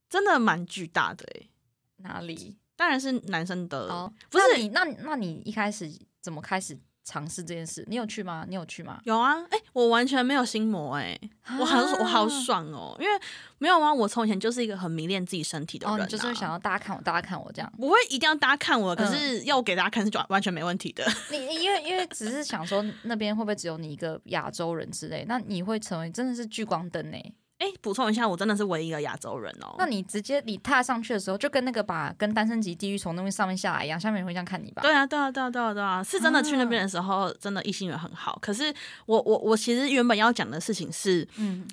[0.08, 1.50] 真的蛮巨大的、欸，
[1.98, 2.56] 哪里？
[2.76, 6.76] 当然是男生的，哦，不是你那那你一开始怎么开始
[7.12, 7.84] 尝试这件事？
[7.88, 8.46] 你有去吗？
[8.48, 8.98] 你有去吗？
[9.04, 11.20] 有啊，哎、我完全没有心魔、欸，
[11.60, 13.12] 我好我好啊爽哦、因为
[13.58, 17.70] 没有啊，我从前就是一个很迷恋自己身体的人、就是想要大家看我，大家看我这样。
[17.78, 21.04] 不会一定要大家看我，可嗯是要我给大家看是完完全没问题的。
[21.30, 25.26] 你你因为因为只是想说那边会不会只有你一个亚洲人之类？
[25.28, 27.18] 那你会成为真的是聚光灯呢？
[27.62, 29.76] 哎，补充一下，我真的是唯一一个亚洲人哦。
[29.78, 34.82] 那你直接你踏上去的时候，就跟那个把跟单身级地狱从那边上面下来一样，下面人会这样看你吧？
[34.82, 38.36] 对啊，对啊，对啊，对啊，对啊，是真的去那边的时候，真的异性缘很好。
[38.42, 38.74] 可是
[39.06, 41.64] 我我我其实原本要讲的事情是，嗯，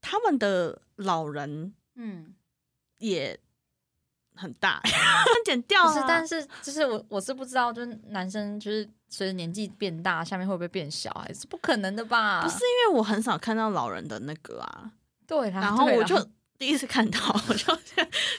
[0.00, 2.34] 他们的老人，嗯，
[2.98, 3.38] 也
[4.34, 4.82] 很大，
[5.46, 5.92] 剪掉了。
[5.92, 12.42] 是，但是就是我我是不知道，就是男生就是随着年纪变大，下面会不会变小，还是不可能的吧？
[12.42, 14.90] 不是因为我很少看到老人的那个啊。
[15.26, 16.16] 对，然后我就
[16.58, 17.74] 第一次看到，我就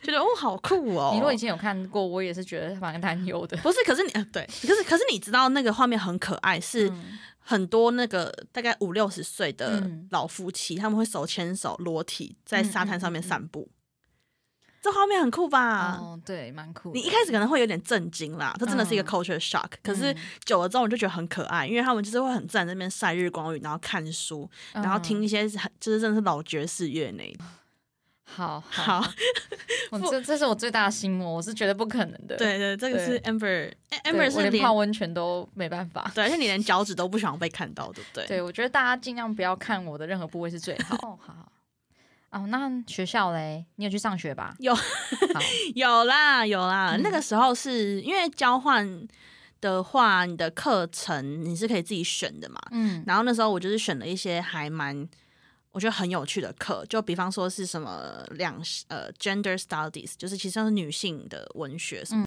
[0.02, 1.12] 觉得哦，好酷哦！
[1.14, 3.58] 你如果以前有看过，我也是觉得蛮担忧的。
[3.58, 6.92] 不是，可是你呃，对，可是可是你知道那个画面很可爱，是
[7.40, 13.68] 很多那个大概五六十岁的老夫妻，他们会手牵手裸体在沙滩上面散步。
[14.84, 15.98] 这画面很酷吧？
[15.98, 16.92] 哦，对，蛮酷。
[16.92, 19.70] 你一开始可能会有点震惊啦，这真的是一个 culture shock。
[19.82, 27.34] 可是久了之后，我就觉得很可爱，因为他们就是会很自然在那边晒日光浴，然后看书，然后听一些就是真的是老爵士乐那。
[28.26, 29.04] 好好，
[29.92, 32.36] 我这这是我最大的心魔，我是觉得不可能的。
[32.36, 38.26] 对对，这个是 Amber，Amber 是连泡温泉都没办法，对，而且你连脚趾都不想被看到，对不对？
[38.28, 40.96] 对，我觉得大家尽量不要看我的任何部位是最好。
[41.04, 41.53] 哦，好。
[42.34, 44.56] 哦，那学校嘞，你有去上学吧？
[44.58, 44.76] 有，
[45.76, 46.98] 有啦，有啦。
[46.98, 49.08] 那个时候是因为交换
[49.62, 52.60] 的话，你的课程你是可以自己选的嘛。
[52.72, 55.08] 嗯，然后那时候我就是选了一些还蛮
[55.72, 62.26] 我觉得很有趣的课，就比方说是什么两呃 gender studies，就是其实是女性的文学什么。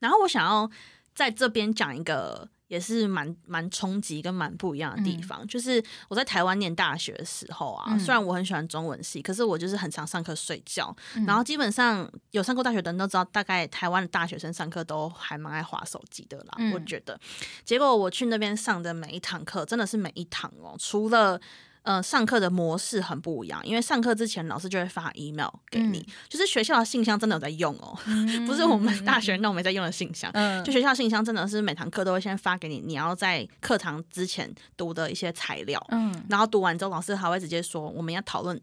[0.00, 0.68] 然后我想要
[1.14, 2.48] 在这边讲一个。
[2.68, 10.94] 也是蛮蛮冲击跟蛮不一样的地方，就是我在台湾念大学的时候啊，虽然我很喜欢中文系，可是我就是很常上课睡觉，
[11.26, 16.56] 然后基本上有上过大学的人都知道，大概台湾的大学生上课都还蛮爱划手机的啦。
[16.72, 17.18] 我觉得，
[17.64, 21.40] 结果我去那边上的每一堂课，真的是每一堂哦，除了。
[21.86, 27.96] 呃，上课的模式很不一样，因为上课之前老师就会发 email 给你，就是学校的信箱真的有在用哦，
[28.44, 30.32] 不是我们大学那种没在用的信箱，
[30.64, 38.60] 就学校信箱真的是每堂课都会先发给你，你要在课堂之前读的一些材料，嗯，然后读完之后老师还会直接说我们要讨论一。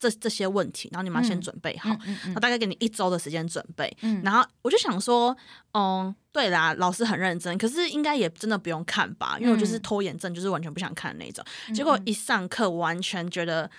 [0.00, 1.94] 这这些问题，然后你们要先准备好，
[2.34, 3.96] 他大概给你一周的时间准备。
[4.24, 5.36] 然后我就想说，
[5.74, 11.44] 嗯，对啦，老师很认真，可是应该也真的不用看吧，因为我就是拖延症，就是完全不想看的那种。
[11.74, 13.70] 结果一上课，完全觉得。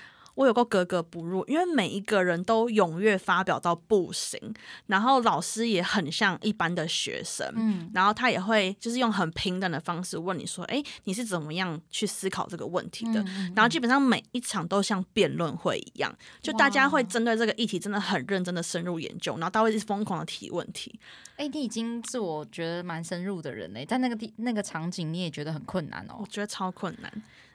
[0.41, 4.39] 我有个格格不入，因为每一个人都踊跃发表到不行，
[4.87, 13.23] 然后老师也很像一般的学生，嗯，然后他也会就是用很平等的方式问你说，哎，你是怎么样去思考这个问题的？
[13.55, 20.99] 然后基本上每一场都像辩论会一样，就大家会针对这个议题真的很认真的深入研究，然后他会疯狂的提问题。
[21.37, 26.15] 哎，你已经是我觉得蛮深入的人嘞，在那个地那个场景你也觉得很困难哦？
[26.19, 27.11] 我觉得超困难。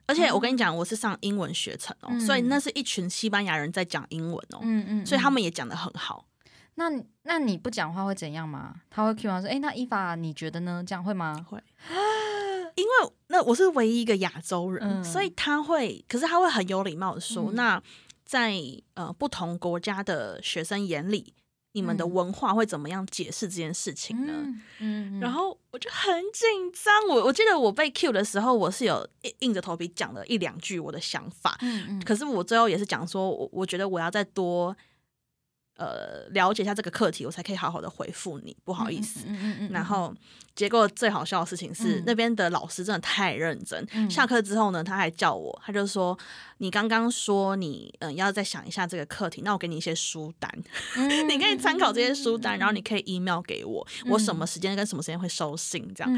[0.07, 6.25] 而且我跟你讲，我是上英文学程哦，所以那是一群西班牙人在讲英文哦，嗯嗯，所以他们也讲的很好。
[6.77, 6.91] 那
[7.23, 8.75] 那你不讲话会怎样吗？
[8.91, 10.85] 他会 Q 我说：“哎，那伊法你觉得呢？
[10.87, 11.59] 这样会吗？”会，
[12.75, 17.83] 因为那我是唯一一个亚洲人，所以他会，可是他会很有礼貌的说：“那
[18.27, 18.55] 在
[18.95, 21.33] 呃不同国家的学生眼里。”
[21.77, 24.33] 你们的文化会怎么样解释这件事情呢？
[24.81, 27.07] 嗯，然后我就很紧张。
[27.07, 29.07] 我我记得我被 Q 的时候，我是有
[29.41, 31.59] 硬着头皮讲了一两句我的想法。
[31.61, 34.75] 嗯嗯，可是我最后也是讲说，我我觉得我要再多。
[35.77, 38.57] 呃，了解一下这个课题，我才可以好好的回复你。
[38.65, 39.27] 不好意思，
[39.71, 40.15] 然后
[40.55, 44.11] 结果最好笑的事情是，那边的老师真的太认真。
[44.11, 46.19] 下课之后呢，他还叫我，他就说
[46.59, 50.51] ：“你刚刚说你嗯要再想一下这个课题，那我给你一些书单，
[51.29, 56.11] 你可以参考这些书单，然后你可以 email 给我，我什么时间跟什么时间会收信这样。”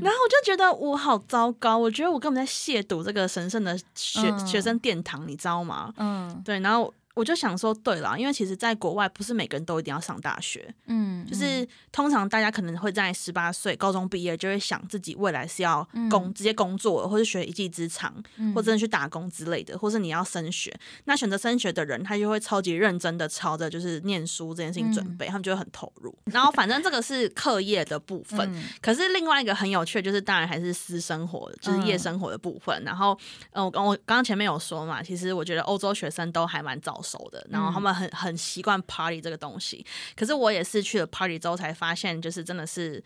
[0.00, 5.92] 然后我就觉得我好糟糕，我觉得我根本在亵渎这个神圣的学学生殿堂，你知道吗？
[5.98, 6.92] 嗯，对，然后。
[7.14, 18.14] 我就想说，对了，因为其实，在国外不是每个人都一定要上大学，嗯，就是通常大家可能会在十八岁高中毕业，就会想自己未来是要工直接工作，或是学一技之长，
[18.54, 20.74] 或者去打工之类的，或是你要升学。
[21.04, 26.16] 那选择升学的人，他就会超级认真的朝着就是念书这件事情准备，他们就会很投入。
[26.26, 32.82] 然后反正这个是课业的部 分，可是另外一个很有趣，就是当然还是私生活，就是夜生活的部分。
[32.84, 33.18] 然后，
[33.50, 37.01] 呃，我刚我刚刚前面有说嘛，其实我觉得欧洲学生都还蛮早。
[37.02, 39.84] 熟的，然后他们很很习惯 party 这个东西，
[40.14, 43.02] 可是我也是去了 party 之后才发现，就是真的是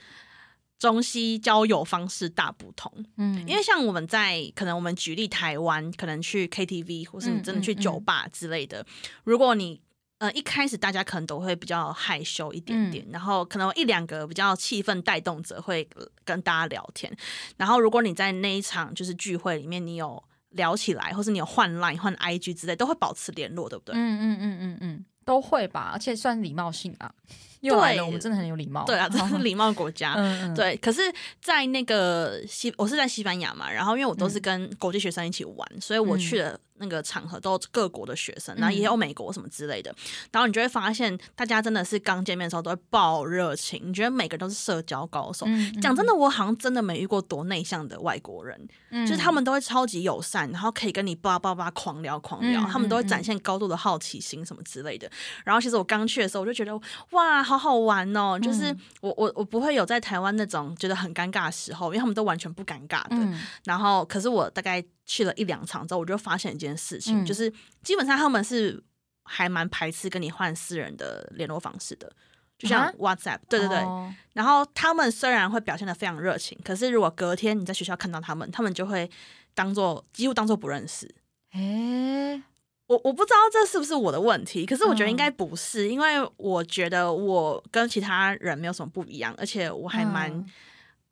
[0.79, 2.93] 中西交友方式大不同。
[3.17, 8.85] 嗯，因为像我们在可能我们举例台湾，可能去 KTV 或是你真的去酒吧之类的，
[9.25, 9.81] 如果你
[10.19, 15.89] 呃一开始大家可能都会比较害羞一点点，然后可能一两个比较气氛带动者会
[16.25, 17.15] 跟大家聊天，
[17.57, 23.95] 然后如果你在那一场就是聚会里面，你有聊起来，或是你有换 Line 换 IG 之类，都会保持联络，对不对？
[23.95, 27.13] 嗯嗯嗯嗯嗯，都会吧，而且算礼貌性啊。
[27.61, 28.85] 又来了，我们真的很有礼貌。
[28.85, 30.15] 对啊，这是礼貌国家。
[30.17, 31.01] 嗯，对，可是，
[31.41, 36.61] 在那个西，我是在西班牙嘛，然后因为我都是跟国际学生一起玩，所以我去了。
[36.79, 39.95] 那个场合都各国的学生，然后也有美国什么之类的，
[40.33, 45.47] 然后你就会发现，大家真的是刚见面的时候都会爆热情，你觉得每个人都是社交高手。
[45.81, 55.11] 讲真的，我好像真的没遇过多内向的外国人，就是他们都会超级友善，然后可以跟你叭叭叭狂聊狂聊，他们都会展现高度的好奇心什么之类的。
[55.45, 56.79] 然后其实我刚去的时候，我就觉得
[57.11, 63.39] 哇，好好玩哦，就是我我我不会有在台湾那种觉得很尴尬的时候，因为他们都完全不尴尬的。
[63.65, 64.85] 然后可是我大概。
[65.09, 67.53] 去了一两场之后，我就发现一件事情，就是
[67.83, 68.83] 基本上他们是
[69.25, 72.11] 还蛮排斥跟你换私人的联络方式的，
[72.59, 73.85] 就像 WhatsApp，对对对。
[74.33, 79.11] 然后他们虽然会表现的非常热情，可是如果隔天你在学校看到他们，他们就会
[79.53, 81.15] 当做几乎当做不认识。
[81.51, 82.43] 哎，
[82.87, 90.47] 我我不知道这是不是我的问题，可是我觉得应该不是，因为我觉得我跟其他人没有什么不一样，而且我还蛮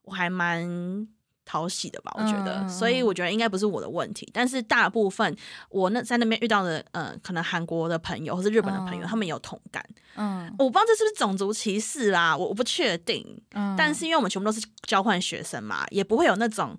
[0.02, 1.06] 我还蛮。
[1.44, 4.28] 讨喜的吧，我觉得，所以我觉得应该不是我的问题。
[4.33, 5.37] 但是大部分
[5.68, 9.85] 我那在那边遇到的，呃，可能韩国的朋友或是日本的朋友，他们有同感。
[10.16, 13.24] 嗯，我不知道这是不是种族歧视啦，我我不确定。
[13.52, 16.76] 嗯，但是因为我们全部都是交换学生嘛，也不会有那种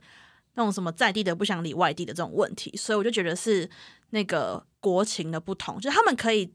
[0.55, 3.69] 那种什么在地的不想理外地的这种问题，所以我就觉得是
[4.09, 6.51] 那个国情的不同，就是他们可以。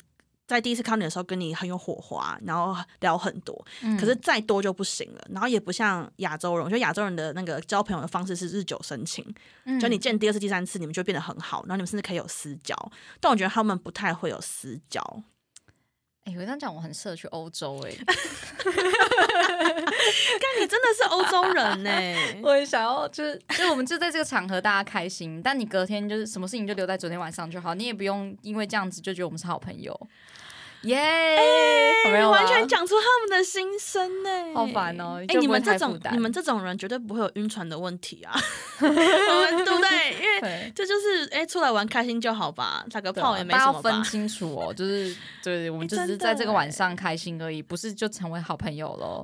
[0.50, 3.64] 在第一次看你的时候，跟你很有火花，然后聊很多，
[3.98, 5.20] 可是再多就不行了。
[5.30, 9.24] 然后也不像亚洲人，我觉得亚洲人的那个交朋友的方式是日久生情，
[9.80, 12.74] 就你见第二次、第三次，你们就变得很好，然后你们甚至可以有私交。
[13.20, 15.00] 但我觉得他们不太会有私交。
[16.30, 17.90] 哎，我这样讲，我很适合去欧洲哎。
[18.62, 21.90] 看你真的是欧洲人呢，
[22.42, 30.08] 我也想要，就是，就我们就在这个场合大家开心，但你隔天就是什么事情就留在昨天晚上就好，你也不用因为这样子就觉得我们是好朋友。
[30.82, 31.36] 耶！
[32.30, 35.22] 完全讲出他们的心声呢，好烦哦！
[35.28, 38.34] 哎，你们这种你们这种人绝对不会有晕船的问题啊，
[38.78, 40.12] 对 不对？
[40.14, 43.66] 因为这就是哎，出来玩开心就好吧，打个炮也没什么。
[43.66, 49.22] 要分清楚哦，就是对，我们就只是在这个晚上开心而已，不是就成为好朋友喽。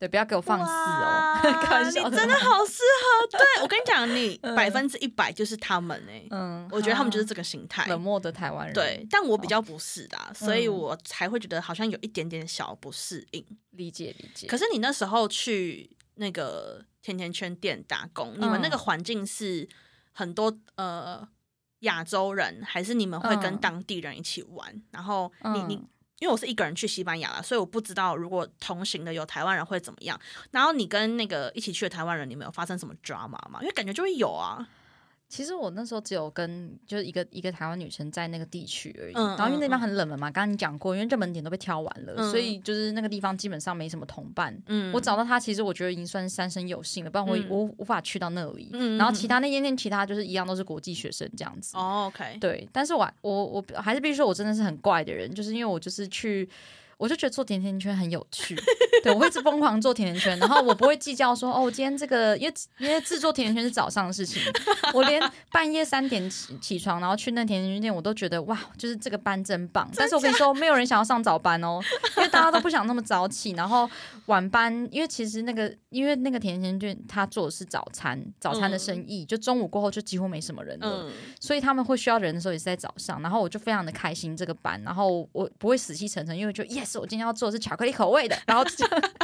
[0.00, 1.38] 对，不要给我放肆哦！
[1.92, 3.26] 你真的好适合。
[3.38, 6.26] 对我跟你讲，你 百分之一百就是他们哎。
[6.30, 8.72] 嗯，我觉得他们就是这个心态，冷漠的台湾人。
[8.72, 13.44] 对，但我比较不是的，所以我才会觉得好像有一点点小不适应。
[13.72, 14.46] 理解理解。
[14.46, 19.68] 可是你那时候去那个甜甜圈店打工，你们那个环境是
[20.12, 21.28] 很多呃
[21.80, 24.82] 亚洲人，还是你们会跟当地人一起玩？
[24.92, 25.84] 然后你你。
[26.20, 30.18] 因为我是一个人去西班牙了，所以我不知道如果同行的有台湾人会怎么样。
[30.52, 33.58] 然后你跟那个一起去的台湾人，你们有发生什么 drama 吗？
[33.60, 34.68] 因为感觉就会有啊。
[35.30, 44.60] 其实我那时候只有跟就是一个一个台湾女生在那个地区而已，然后因为那边很冷门嘛，刚刚你讲过，因为热门点都被挑完了，所以就是那个地方基本上没什么同伴。
[44.66, 48.70] 嗯，我找到他，其实我觉得已经算三生有幸了，不然我我无法去到那里。
[48.72, 51.76] 嗯，然后其他那间店，其他就是一样都是国际学生这样子。
[51.76, 56.48] 哦，OK，对，但是我我我还是必须说，我真的是很怪的人，就是因为我就是去。
[57.00, 58.54] 我就觉得做甜甜圈很有趣，
[59.02, 64.42] 对我会一直疯狂做甜甜圈，然后我不会计较说哦，今天这个因为因为制作甜甜圈是早上的事情，
[64.92, 65.18] 我连
[65.50, 69.90] 半夜三点起起床，然后去那甜甜圈店，我都觉得哇，就是这个班真棒。
[69.96, 71.80] 但是我跟你说，没有人想要上早班哦，
[72.18, 73.88] 因为大家都不想那么早起，然后
[74.26, 81.10] 晚班，因为其实那个因为那个甜甜圈他做的是早餐，早餐的生意，就中午过后就几乎没什么人了，
[81.40, 86.89] 所以他们会需要人的时候也是在早上，然后我就非常的开心这个班，然后我不会死气沉沉，因为就 yes。
[86.90, 88.64] 是我今天要做的是巧克力口味的，然后，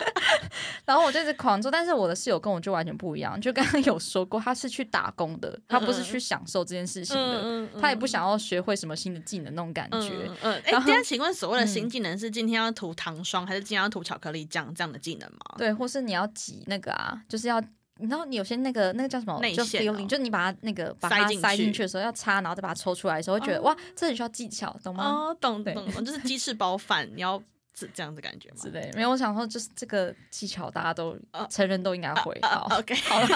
[0.87, 10.31] 然后我就一直狂做，但是我的室友跟我就完全不一样，就刚刚有说过，他是去打工的，他不是去享受这件事情的，他也不想要学会什么新的技能那种感觉。
[10.43, 15.57] 嗯，哎，今天请问所谓的新技能是今天要涂糖霜，还是今天要涂巧克力酱这样的技能吗？
[15.59, 17.63] 对，或是你要挤那个啊，就是要。
[17.99, 19.41] 你知道你有些那个那个叫什么？
[19.41, 25.03] 内线，就你把它那个把它塞进去的时候要插，然后再把它抽出来的时候，会觉得哇，这很需要技巧，懂吗？
[25.03, 27.43] 哦，懂懂懂， 就是鸡翅包饭，你要。
[27.79, 28.57] 是这样的感觉吗？
[28.59, 29.11] 之类，没有。
[29.11, 31.15] 我想说，就是这个技巧，大家都
[31.51, 32.37] 成人都应该会。
[32.41, 33.27] 好，OK，好了，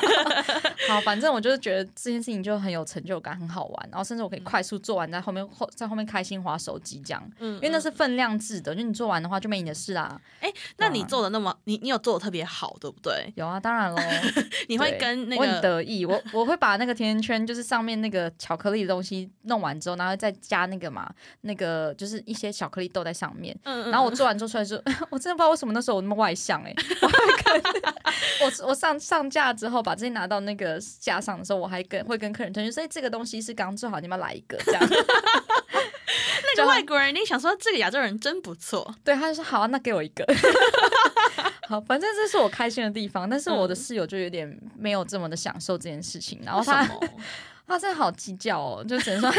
[0.88, 3.88] 好，反正我就是觉得这件事情就很有成就感，很好玩。
[3.90, 7.30] 然后甚至我可以快速做完，在后面后在后面开心划手机这样。
[7.38, 10.18] 嗯，因为那是分量制的，就你做完的话就没你的事啦。
[10.40, 13.30] 哎，那你做的那么，你你有做的特别好，对不对？
[13.36, 14.00] 有啊，当然喽。
[14.68, 21.12] 你会跟那个我很得意，我我会把那个甜甜圈，就是上面那个巧克力的东西弄完之后，然后再加那个嘛，
[21.42, 23.54] 那个就是一些巧克力豆在上面。
[23.64, 23.90] 嗯嗯。
[23.90, 24.32] 然后我做完。
[24.32, 26.72] 完之后出来说， 我真的不知道为什么那时候我那么外向 哎、
[27.02, 27.62] 我还跟
[28.42, 34.88] 我我上上架之后把这些拿到那个架上的时候，我还跟会跟客人推荐所以、这个东西是刚做好，你们来一个这样。
[34.88, 40.24] 那个外国人，你想说这个亚洲人真不错，对，他就说好、啊，那给我一个。
[41.68, 46.88] 好，反正这是我开心的地方，但是我的室友就有点没有这么的享受这件事情，然后他？
[47.66, 49.30] 他真的好计较哦，就只能说。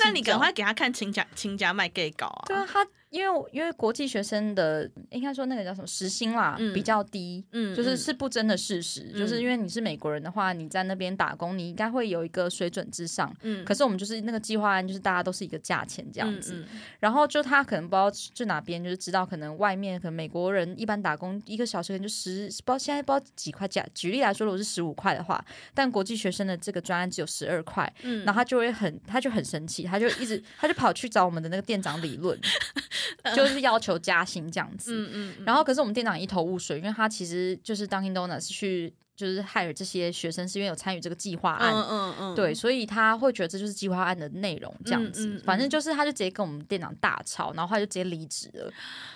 [0.00, 2.42] 那你赶快给他看亲家亲家卖 gay 搞啊！
[2.46, 9.10] 对啊，他因为因为国际学生的应该说那个叫什么时薪啦，嗯比较低，嗯就是是不争的事实。
[9.14, 13.34] 嗯就是因为你是美国人的话，你在那边打工，你应该会有一个水准之上。
[13.42, 16.64] 嗯可是我们就是那个计划案，就是大家都是一个价钱这样子。
[17.00, 23.84] 然后就他可能不知道就哪边就是知道，可能外面可能美国人一般打工一个小时可能就十不知道现在不知道几块价。
[23.94, 25.42] 举例来说，如果是十五块的话，
[25.72, 32.38] 但国际学生的这个专案只有十二块，嗯然后他就会很他就很生气，他就一直他就跑去找我们的那个店长理论，
[33.34, 34.92] 就 是要求加薪这样子。
[34.94, 41.74] 嗯嗯嗯，然后可是我们店长一头雾水，因为他其实就是 Dunkin' Donuts 去就是害了这些学生，是因为有参与这个计划案。
[41.74, 45.40] 嗯嗯嗯，对，所以他会觉得这就是计划案的内容，这样子。
[45.44, 48.72] 反正就是，他就直接跟我们店长大吵，然后他就直接离职了，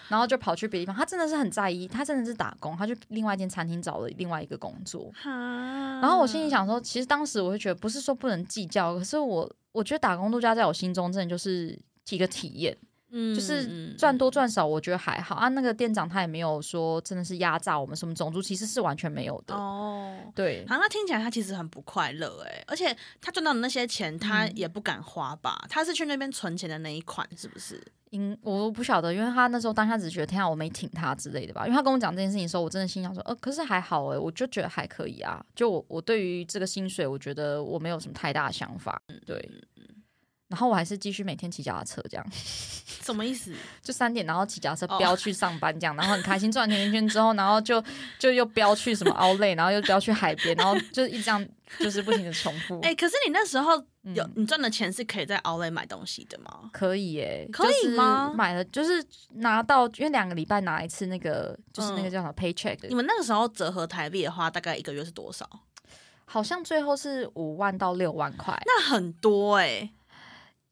[0.08, 0.96] 然后就跑去别的地方。
[0.96, 5.12] 他真的是很在意，他真的是打工，他去另外一间餐厅找了另外一个工作。
[5.22, 11.78] 然后我心里想说，其实当时我会觉得，不是说不能计较，可是我我觉得打工度假在我心中真的就是
[12.10, 12.76] 一个体验。
[13.12, 15.48] 嗯就是赚多赚少，我觉得还好啊。
[15.48, 19.54] 那个店长他也没有说真的是压榨我们什么种族，其实是完全没有的。
[19.54, 20.16] 哦。
[20.34, 25.64] 对，好，那听起来他其实很不快乐哎，而且他赚到的那些钱，他嗯也不敢花吧？
[25.68, 27.82] 他是去那边存钱的那一款，是不是？
[28.08, 31.66] 因我不晓得，因为他那时候当下只觉得天啊，我没挺他之类的吧。
[31.66, 35.44] 因为他跟我讲这件事情的时候，我真的心想说，呃，可是还好诶，我就觉得还可以啊。
[35.54, 39.00] 就我我对于这个薪水，我觉得我没有什么太大的想法。
[39.26, 39.50] 对。
[40.52, 42.26] 然后我还是继续每天骑脚踏车，这样
[43.00, 43.50] 什么意思？
[43.82, 47.82] 就三点，然后骑脚踏车哦飙去上班，这样，然后很开心转甜甜圈之后，然后就
[48.18, 51.48] 就又飙去什么奥莱，然后又飙去海边，然后就一直这样，
[51.78, 52.78] 就是不停的重复。
[52.82, 53.72] 哎、可是你那时候
[54.02, 56.68] 有、嗯你赚的钱是可以在 Outlet 买东西的吗？
[56.70, 59.02] 可以耶、可以吗就是买了就是
[59.36, 65.48] 拿到，因为两个礼拜拿一次那个，就是那个嗯叫什么 paycheck 的你们那个时候折合台币的话，大概一个月是多少？
[66.24, 68.58] 好像最后是五万到六万块。
[68.64, 69.90] 那很多哎、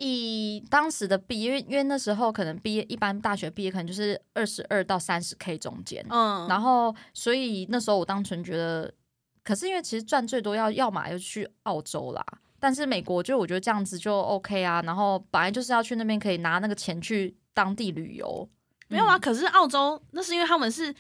[0.01, 8.93] 以当时的毕业，因为因为那时候可能毕业，一般大学毕业可能就是二十二到三十 K 中间，嗯，然后所以那时候我单纯觉得，
[9.45, 12.25] 可是因为其实赚最多要要么就去澳洲啦。
[12.59, 18.49] 但是美国就我觉得这样子就 OK 啊，然后本来就是要去那边可以拿那个钱去当地旅游，
[18.89, 19.17] 没有啊。
[19.17, 20.95] 嗯可是澳洲那是因为他们是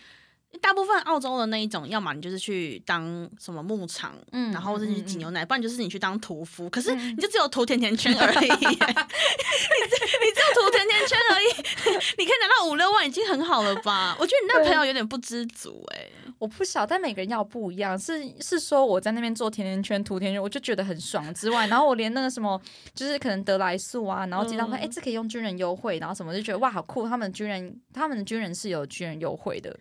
[0.60, 6.68] 大部分澳洲的那一种，要么你就是去当什么牧场，嗯然后是去嗯嗯挤牛奶，不然就是你去当屠夫。
[6.68, 11.46] 可是嗯你就只有涂甜甜圈而已，你只你只有涂甜甜圈而已，
[12.18, 14.16] 你可以拿到五六万已经很好了吧？
[14.18, 16.06] 我觉得你那个朋友有点不知足哎、
[16.38, 17.98] 我不晓，但每个人要不一样。
[17.98, 22.60] 是是说我在那边做甜甜圈、涂甜甜圈，我就觉得很爽之外，然后我连那个什么，
[22.94, 27.08] 就是可能得来速啊，然后接到哎、这可以用军人优惠，然后什么就觉得哇，好酷！
[27.08, 29.76] 他们军人，他们的军人是有军人优惠的，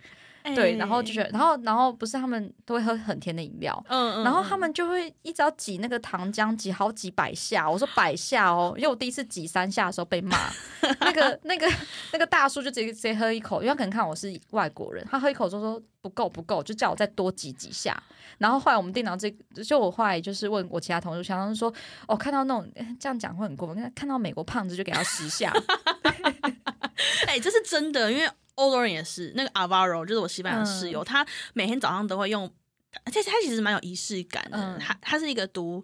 [0.55, 3.83] 对，然后就觉得，然后然后不是他们都会喝很甜的饮料。
[3.87, 7.69] 嗯嗯，然后他们就会一直要挤那个糖浆，挤好几百下。
[7.69, 10.37] 我说百下哦，因为我第一次挤三下的时候被骂，
[11.01, 11.69] 那个那个
[12.13, 18.01] 那个大叔就直接直接喝一口，因为他可能看我是外国人，他喝一口就说不够不够，就叫我再多挤几下。
[18.37, 19.29] 然后后来我们电脑这
[19.63, 21.71] 就我后来就是问我其他同事，想说
[22.07, 22.67] 哦，看到那种
[22.99, 25.53] 这样讲会很过分，看到美国胖子就给他十下，
[27.27, 28.29] 哎、这是真的，因为
[28.59, 32.51] 欧洲人也是那个 Avaro，就是我西班牙的室嗯友，他每天早上都会用，
[33.05, 34.57] 而且他其实蛮有仪式感的。
[34.57, 35.83] 嗯他他是一个读，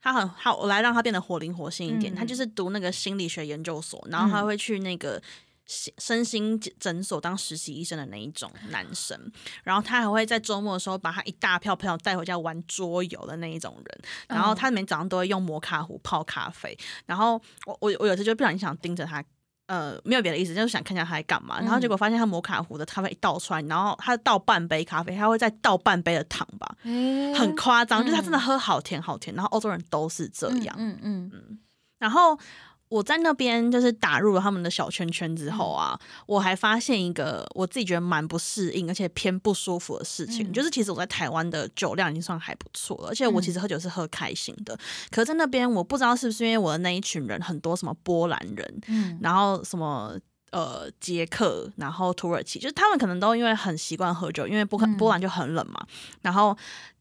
[0.00, 2.14] 他很好，我来让他变得活灵活现一点。
[2.14, 5.20] 嗯他就是读那个心理学研究所，然后他会去那个。
[5.66, 9.18] 身身心诊所当实习医生的那一种男生，
[9.62, 19.24] 然后他还会在周末的时候把他一大票朋友带回家玩桌游的那一种人，然后他每天早上都会用摩卡壶泡咖啡，然后我我我有时就不小心想盯着他，
[19.66, 21.60] 呃，没有别的意思，就是想看一下他在干嘛。
[21.60, 26.76] 然后结果发现他摩卡壶的咖啡一倒出来，然后他倒半杯咖啡，他会再倒半杯的糖吧，
[27.34, 29.34] 很夸张，就是他真的喝好甜好甜。
[29.34, 30.74] 然后欧洲人都是这样。
[30.78, 31.58] 嗯嗯嗯
[31.98, 32.38] 然后
[32.94, 44.78] 我在那边就是打入了他们的小圈圈之后啊，我还发现一个我自己觉得蛮不适应，而且偏不舒服的事情，嗯就是其实我在台湾的酒量已经算还不错了，而且我其实喝酒是喝开心的。
[45.10, 50.16] 可是在那边，我不知道是不是因为我的那一群人很多什么波兰人，嗯然后什么。
[50.52, 55.84] 呃，捷克，然后土耳其，就是他们可能都因为很习惯喝酒，因为波波兰就很冷嘛，
[56.22, 56.56] 然后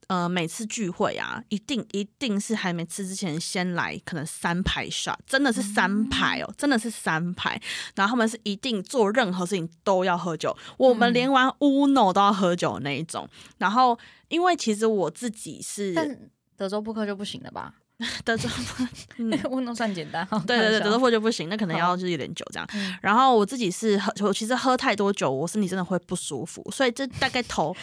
[0.07, 7.59] 呃，每次聚会啊，一定一定是还没吃之前先来，可能三排 shot，真的是三排哦，真的是三排。
[7.95, 13.27] 然后他们是一定做任何事情都要喝酒，我们连玩 Uno 都要喝酒那一种。
[13.57, 13.97] 然后，
[14.27, 16.17] 因为其实我自己是，但
[16.57, 17.73] 德州扑克就不行了吧？
[18.25, 18.49] 德州，
[19.17, 20.27] Uno 算简单。
[20.45, 22.67] 对对对，德州扑克就不行，那可能要就是有点酒这样。
[23.01, 27.73] 然后我自己是喝，我其实喝太多酒，我身体真的会不舒服，所以这大概头。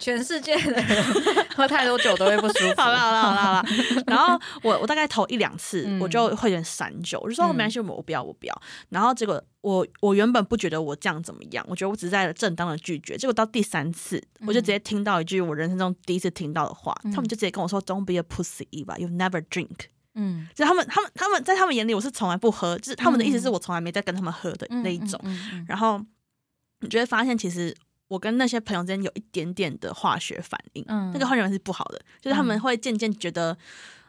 [0.00, 1.04] 全世界的人
[1.54, 2.80] 喝太多酒都会不舒服。
[2.80, 3.64] 好了好了好了好了，
[4.06, 8.62] 然后我我大概头一两次我就会有点闪酒，我就说没关系，我不要我不要。
[8.88, 13.16] 然后结果我我原本不觉得我这样怎么样，我觉得我只是在正当的拒绝。
[13.16, 18.98] 结果到第三次，我就直接听到一句我人生中第一次听到的话，他们就直接跟我说：“Don't be a pussy, Eva.
[18.98, 25.20] You never drink。”嗯，就他们他们他们在他们眼里我是从来不喝，就是他们的意思是我从来没在跟他们喝的那一种。
[25.68, 26.00] 然后
[26.80, 27.76] 你就会发现其实。
[28.10, 33.56] 我跟那些朋友之间有一点点的化学反应，嗯那个化学反应是不好的，就是他们会渐渐觉得，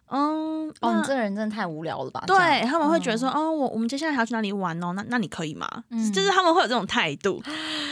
[0.07, 2.23] 嗯，哦，你这个人真的太无聊了吧？
[2.25, 2.35] 对
[2.65, 4.91] 他们会觉得说，哦，我我们接下来还要去哪里玩哦？
[4.93, 5.67] 那那你可以吗？
[6.11, 7.39] 就是他们会有这种态度，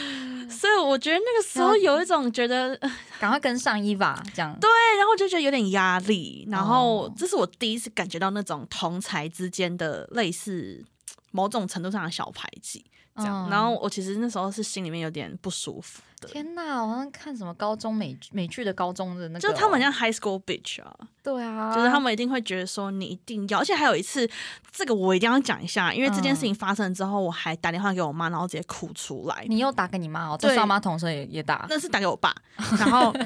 [0.50, 2.76] 所以我觉得那个时候有一种觉得，
[3.20, 10.84] 赶快跟上一把这样，对，然后就觉得有点压力，然后这是我第一次感觉到那种同才之间的类似
[11.30, 12.84] 某种程度上的小排挤。
[13.20, 16.28] 这样，然后我其实那时候是心里面有点不舒服的。
[16.28, 20.94] 天哪，我好像看什么高中美美剧的高中的那个，就是他们像 high school bitch 啊。
[21.22, 24.28] 对啊，就是他们一定会觉得说你一定要，而且还有一次，
[24.72, 29.44] 这个我一定要讲一下，因为这件事情发生之后，我还打电话给我妈，然后直接哭出来。
[29.48, 30.36] 你又打给你妈哦？
[30.40, 32.34] 对，妈妈同时也也打，那是打给我爸，
[32.78, 33.14] 然后。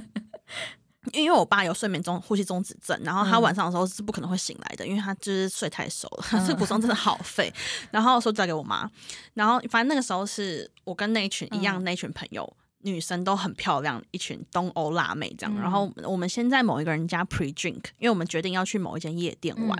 [1.15, 7.53] 因为我爸有睡眠中呼吸中止症，然后他晚上的时候是不可能会醒来的，因为他就是睡太熟了， 这个补充真的好费。
[7.91, 8.91] 然后说再给我妈，
[9.35, 15.57] 然后反正那个时候是我跟那一群一样那一群朋友，女生都很漂亮，一群东欧辣妹这样。
[15.61, 19.79] 然后我们先在某一个人家 pre drink，因为我们决定要去某一间夜店玩。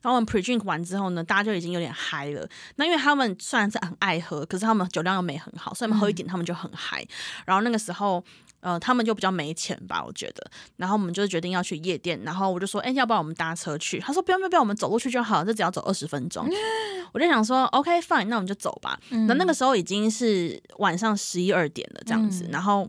[0.00, 2.48] 然后我们 pre drink 完之后呢，大家就已经有点嗨了。
[2.76, 7.06] 那因为他们虽然是很爱喝，可是他们酒量又没很好，所以喝一点他们就很嗨。
[7.44, 8.24] 然后那个时候。
[8.60, 10.50] 呃，他们就比较没钱吧，我觉得。
[10.76, 14.00] 然后我们就决定要去夜店，然后我就说，哎，要不然我们搭车去？
[14.00, 16.48] 他说，不用不用不用，我们走路去就好，这只要走二十分钟。
[17.12, 18.98] 我就想说，OK fine，那我们就走吧。
[19.10, 22.48] 那那个时候已经是晚上十一二点了，这样子。
[22.50, 22.88] 然后，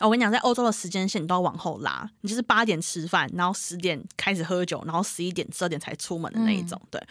[0.00, 6.80] 我跟你讲，在欧洲的时间线你都要往后拉，你就是八点吃饭，然后十点开始喝酒，然后十一点、十二点才出门的那一种。
[6.90, 7.02] 对。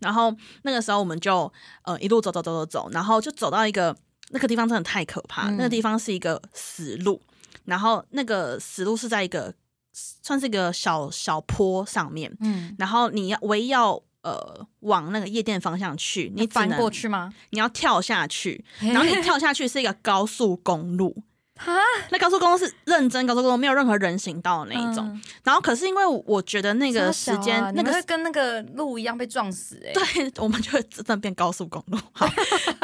[0.00, 1.50] 然后那个时候我们就
[1.84, 3.96] 呃一路走走走走走，然后就走到一个。
[4.30, 7.20] 那个地方真的太可怕，那个地方是一个死路，
[7.64, 9.54] 然后那个死路是在一个
[9.92, 17.32] 算是一个小小坡上面，嗯，然后你要唯一要呃往那个夜店方向去，你翻过去吗？
[17.50, 21.16] 你要跳下去， 然后你跳下去是一个高速公路。
[21.56, 21.76] 啊，
[22.10, 25.20] 那高速公路是认真高速公路，没有任何人行道的那一种。
[25.42, 29.92] 然后可是因为我觉得那个时间，那个跟那个路一样被撞死哎。
[29.92, 31.98] 对， 我们就会真的变高速公路。
[32.12, 32.28] 好，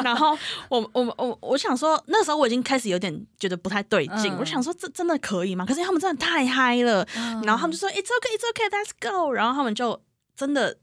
[0.02, 0.36] 然后
[0.68, 4.34] 我我我我想说，那时候我已经开始有点觉得不太对劲。
[4.38, 5.64] 我想说，这真的可以吗？
[5.66, 7.06] 可是他们真的太嗨了，
[7.44, 9.32] 然后他们就说 It's okay, It's okay, Let's go。
[9.32, 10.00] 然后他们就
[10.36, 10.76] 真的。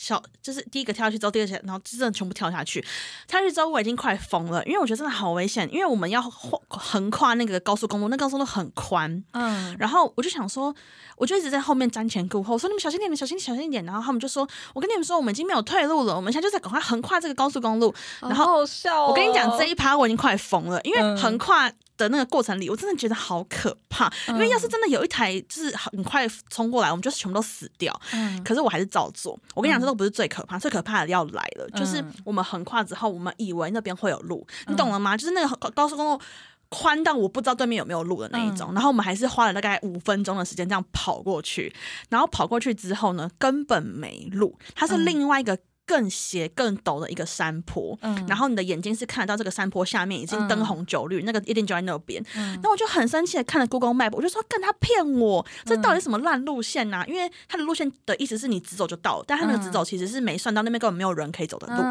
[0.00, 2.80] 小就是第一个跳下去之后，第二个，然后真的全部跳下去。
[3.28, 9.22] 跳下去之后，我已经快疯了，因为我觉得真的好危险，因为我们要横跨那个高速公路，那高速公路很宽。
[9.32, 10.74] 嗯，然后我就想说，
[11.18, 13.84] 我就一直在后面瞻前顾后，说你们小心点，你们小心小心一点。
[13.84, 17.94] 然后他们就说，我跟你们说，我们已经没有退路了，我们现在就在赶快横跨这个高速公路。
[18.22, 18.60] 然后
[19.06, 21.70] 我跟你讲，这一趴我已经快疯了，因为横跨。
[22.00, 24.10] 的那个过程里，我真的觉得好可怕。
[24.28, 27.98] 因为要是真的有一台就是很快冲过来，我们就是全部都死掉。
[28.12, 29.38] 嗯，可是我还是照做。
[29.54, 31.68] 我跟你讲，这都不是最可怕，最可怕的要来了。
[31.74, 35.16] 就是我们横跨之后，我们以为那边会有路，你懂了吗？
[35.16, 36.20] 就是那个高速公路
[36.68, 38.72] 宽到我不知道对面有没有路的那一种。
[38.72, 41.72] 然后我们还是花了大概五分钟的时间这样跑过去。
[42.08, 45.58] 然后跑过去之后呢，根本没路，它是另外一个。
[45.90, 52.24] 更斜、更陡的一个山坡，嗯，然后你的眼睛是看得到这个山坡下面已经灯红酒绿，那个一定就在那边。
[52.62, 57.04] 那我就很生气的看了 Google Map，我就说：“跟他骗我，这到底什么烂路线呐？
[57.08, 61.82] 因为他的路线的意思是你直走就到了，但他那个直走其实是没算到那边根本没有人可以走的路。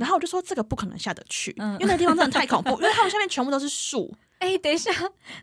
[0.00, 4.10] 然后我就说这个不可能下得去，因为那地方真的太恐怖， 因为他们下面全部都是树。
[4.42, 4.90] 哎，等一下，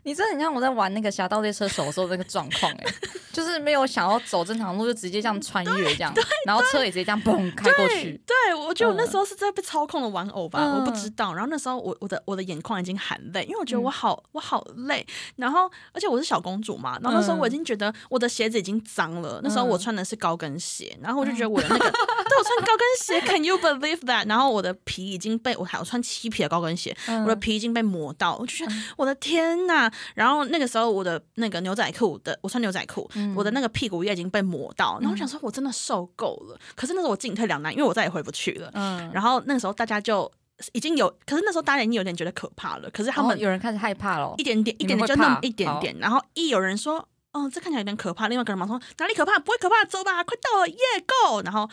[0.02, 2.84] 你真的很像我在玩那个《侠盗猎车手》的时候那个状况，哎，
[3.32, 6.12] 就是没有想要走正常路，就直接这样穿越这样，
[6.44, 8.20] 然后车也直接这样嘣开过去。
[8.26, 11.32] 对，我觉得我那嗯时候是在被操控的玩偶吧，我不嗯知道。
[11.32, 15.06] 然后那时候我我的我的眼眶已经含泪，因为我觉得我嗯好、我好累。
[15.36, 19.40] 然后而且我是小公主嘛，然后那时候我已嗯经觉得我的鞋子已经脏了。
[19.42, 24.28] 那时候我嗯穿的是高跟鞋，然后我就觉得我的那个，对我穿高跟鞋，Can you believe that？
[24.28, 29.92] 然后我的皮已经被我还我穿漆皮的高跟鞋，我的嗯皮已经被磨到，我就觉得我的天呐！
[30.14, 36.58] 然后那个时候我的那个牛仔裤的，我穿牛仔裤，嗯我的那个屁股也已经被磨到，然后我想说我真的受够了。
[36.74, 38.70] 可是那时候我进退两难，因为我再也回不去了。
[38.74, 40.30] 嗯，然后那个时候大家就
[40.72, 42.90] 已经有，可是那时候大家已经有点觉得可怕了。
[42.90, 47.06] 可是他们有人开始害怕了一，点点一点点就那么一点点，然后一有人说。
[47.32, 48.26] 哦，这看起来有点可怕。
[48.26, 49.38] 另外一个人马上说哪里可怕？
[49.38, 50.76] 不会可怕，走吧，快到了，耶、
[51.06, 51.40] go！
[51.44, 51.70] 然后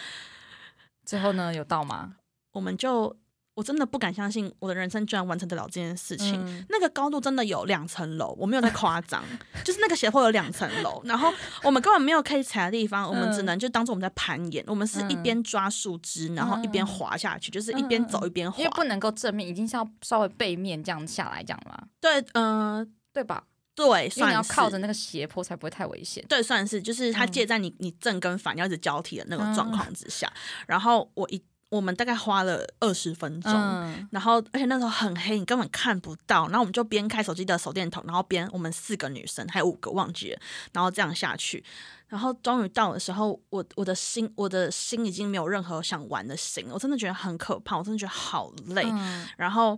[1.03, 2.13] 最后呢有到吗？
[2.51, 3.15] 我们就，
[3.58, 6.39] 我真的不敢相信我的人生居然完成得了这件事情。
[6.45, 9.24] 嗯那个高度真的有两层楼，我没有在夸张，
[9.64, 11.34] 就是那个斜坡有两层楼，然后
[11.64, 18.72] 我们根本没有可以踩的地方，我们只嗯能就当做我们在攀岩，我们是一嗯边抓树枝，然后一边嗯滑下去，就是一边走一边滑因为。
[18.76, 23.43] 不能够正面，已经是要稍微背面这样下来，这样嘛，对，嗯、对吧？
[23.74, 26.24] 对，因为你算要靠着那个斜坡才不会太危险。
[26.30, 30.32] 对，算是就是它嗯介在你你正跟反要一直交替的那个状嗯况之下，
[30.68, 33.51] 然后我一我们大概花了二十分钟。
[33.51, 36.47] 嗯，然后，而且那时候很黑，你根本看不到。
[36.47, 40.39] 然后我们就边开手机的手电筒，然后边我们四个女生，还有五个忘记了，
[40.72, 41.63] 然后这样下去。
[42.07, 48.84] 然后终于到的时候，我我的心我的心已经没有任何想玩的心了，我真的觉得很可怕，我真的觉得好累。
[48.89, 49.78] 嗯然后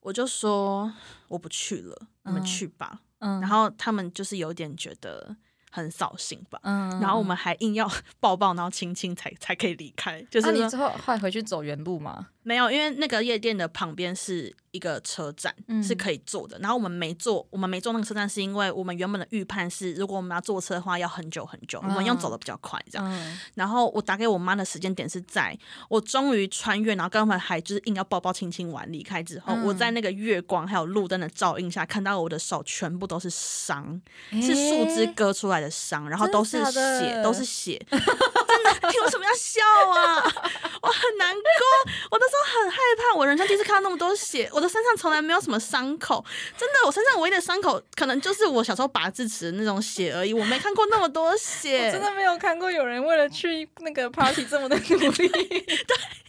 [0.00, 0.92] 我就说
[1.28, 3.00] 我不去了，你们嗯去吧。
[3.20, 5.34] 嗯然后他们就是有点觉得
[5.70, 6.58] 很扫兴吧。
[6.62, 7.90] 嗯然后我们还硬要
[8.20, 12.28] 抱抱，然后亲亲才才可以离开，就是你之后后来回去走原路吗？
[12.48, 16.58] 没有，因为那个夜店的旁边是一个车站，嗯是可以坐的。
[16.60, 23.06] 然后我们没坐，我们没坐那个车站，是因为我们原本的预判是，如果我们要坐车的话，要很久很久，我们要走的比较快这样。
[23.06, 25.54] 嗯然后我打给我妈的时间点是在
[25.90, 34.00] 我终于穿越，然后刚才还就是硬要抱抱亲亲完离开之后，嗯我在那个月光还有路灯的照映下，看到我的手全部都是伤，
[34.32, 37.78] 是树枝割出来的伤，然后都是血，都是血。
[37.90, 39.60] 真的，你为什么要笑
[39.92, 40.24] 啊？
[40.80, 46.24] 我很难过，我那时候很害怕，我人生第一次看到那么多血， 我的身上从来没有什么伤口，
[46.56, 51.86] 真的，我身上唯一的伤口可能就是我小时候拔智齿的那种血而已，我没看过那么多血。
[51.88, 55.28] 我真的没有看过有人为了去那个 party 这么的努力。
[55.28, 55.86] 对。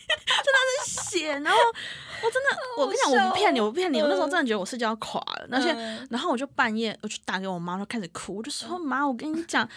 [0.09, 1.59] 真的是血，然后
[2.23, 9.69] 我真的，我跟你讲，我不骗你，我不骗你，我那时候真的觉得我世界要垮了，而且，嗯然后我就半夜我去打给我妈，就开始哭，我就说妈，我跟你讲。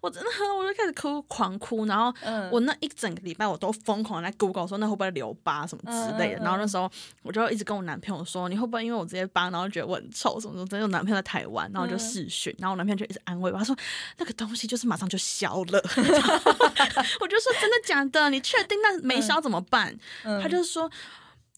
[0.00, 6.88] 我真的，我就开始哭，狂哭，然后嗯我那一整个礼拜我都疯狂地在 Google 说那会不会留疤什么之类的，然后那时候
[7.22, 10.66] 我就一直跟我男朋友说，你会不会因为我这些疤，然后觉得我很丑什么什么？
[10.66, 13.76] 真的，我男朋友在台湾，然后我就嗯视讯，然后我男朋友就一直安慰我，他说
[14.18, 15.82] 那个东西就是马上就消了，
[17.20, 18.30] 我就说真的假的？
[18.30, 19.96] 你确定那没消怎么办？
[20.24, 20.90] 嗯他就说。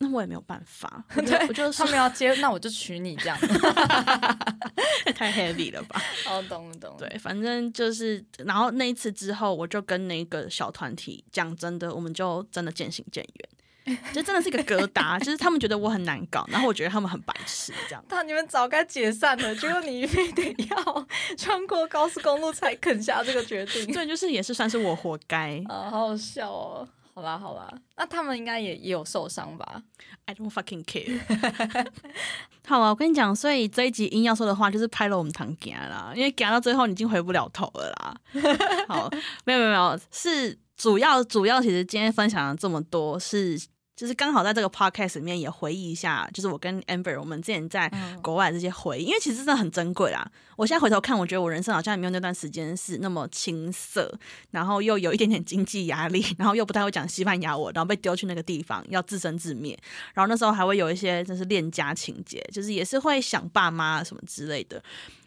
[0.03, 3.39] 那我也没有办法，我就我就他说们要接，那我就娶你这样。
[5.15, 6.03] 太 heavy 了吧？
[6.27, 6.97] 哦，懂了懂了。
[6.99, 13.23] 对，反正就是，然后那一次之后，我就跟那个小团体讲真的，我们就真的渐行渐
[13.85, 18.03] 远，就真的是一个疙瘩，就是他们觉得我很难搞，然后我觉得他们很白痴，这样。
[18.09, 23.93] 那 你们早该解散了，结果你非得要穿过高速公路才肯下这个决定。
[23.93, 25.63] 对，就是也是算是我活该。
[25.69, 26.89] 啊，好好笑哦。
[27.13, 29.83] 好啦好啦，那他们应该也也有受伤吧
[30.27, 31.21] ？I don't fucking care。
[32.67, 38.17] 好啊，我跟你讲，所以这一集硬要说的话，就是拍了我们堂家啦，因为讲到最后你已经回不了头了啦。
[38.89, 39.11] 好，
[39.45, 43.61] 没有没有没有，是主要主要，其实今天分享了这么多是。
[44.01, 50.27] 就是刚好在这个 podcast 里面也回忆一下，就是我跟 Amber 我们之前在嗯国外的这些回忆，因为其实真的很珍贵啦。
[50.57, 54.11] 我现在回头看，我觉得我人生好像也没有那段时间是那么青涩，
[54.53, 59.79] 然后又有一点点经济压力，然后又不太会讲西班牙文，然后被丢去那个地方要自生自灭，
[60.15, 64.83] 然后那时候还会有一些就是恋家情节，就是也是会想爸妈什么之类的，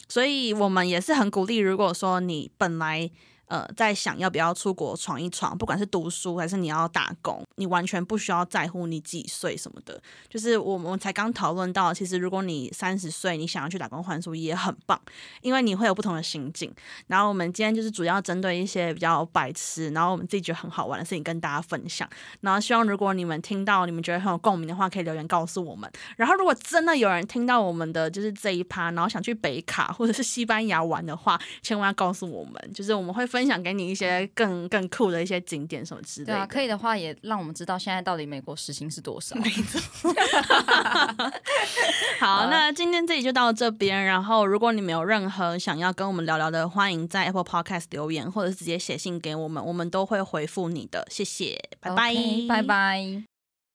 [0.08, 3.12] 所以我们也是很鼓励，如果说你本来。
[3.48, 10.02] 呃，在想要不要出国闯一闯，不管是读书还是你要打工，你完全不需要在乎你几岁什么的。
[10.28, 15.00] 就是我们才刚讨论到，其实如果你三十岁，你想要去打工换书也很棒，
[15.42, 16.74] 因为你会有不同的心境。
[17.08, 22.10] 然后我们今天就是主要针对一些比较白痴，然后我们自己觉得很好玩的事情跟大家分享。
[22.42, 25.92] 然后希望如果你们听到你们觉得很有共鸣的话，可以留言告诉我们。
[26.16, 36.34] 然后如果真的有人听到我们的就是这一趴，然后想去北卡或者是西班牙玩的话，千万要告诉我们，就是我们会分享给你一些更更酷的一些景点什么之类的。
[36.34, 39.36] 对啊，可以的话也让我们知道现在到底美国时薪是多少。
[42.20, 44.06] 好，那今天这里就到这边。
[44.06, 51.08] 然后，如果你们有任何想要跟我们聊聊的，欢迎在 Apple Podcast 留言，或者是直接写信给我们，我们都会回复你的。
[51.10, 52.14] 谢谢，拜拜，
[52.48, 53.33] 拜拜。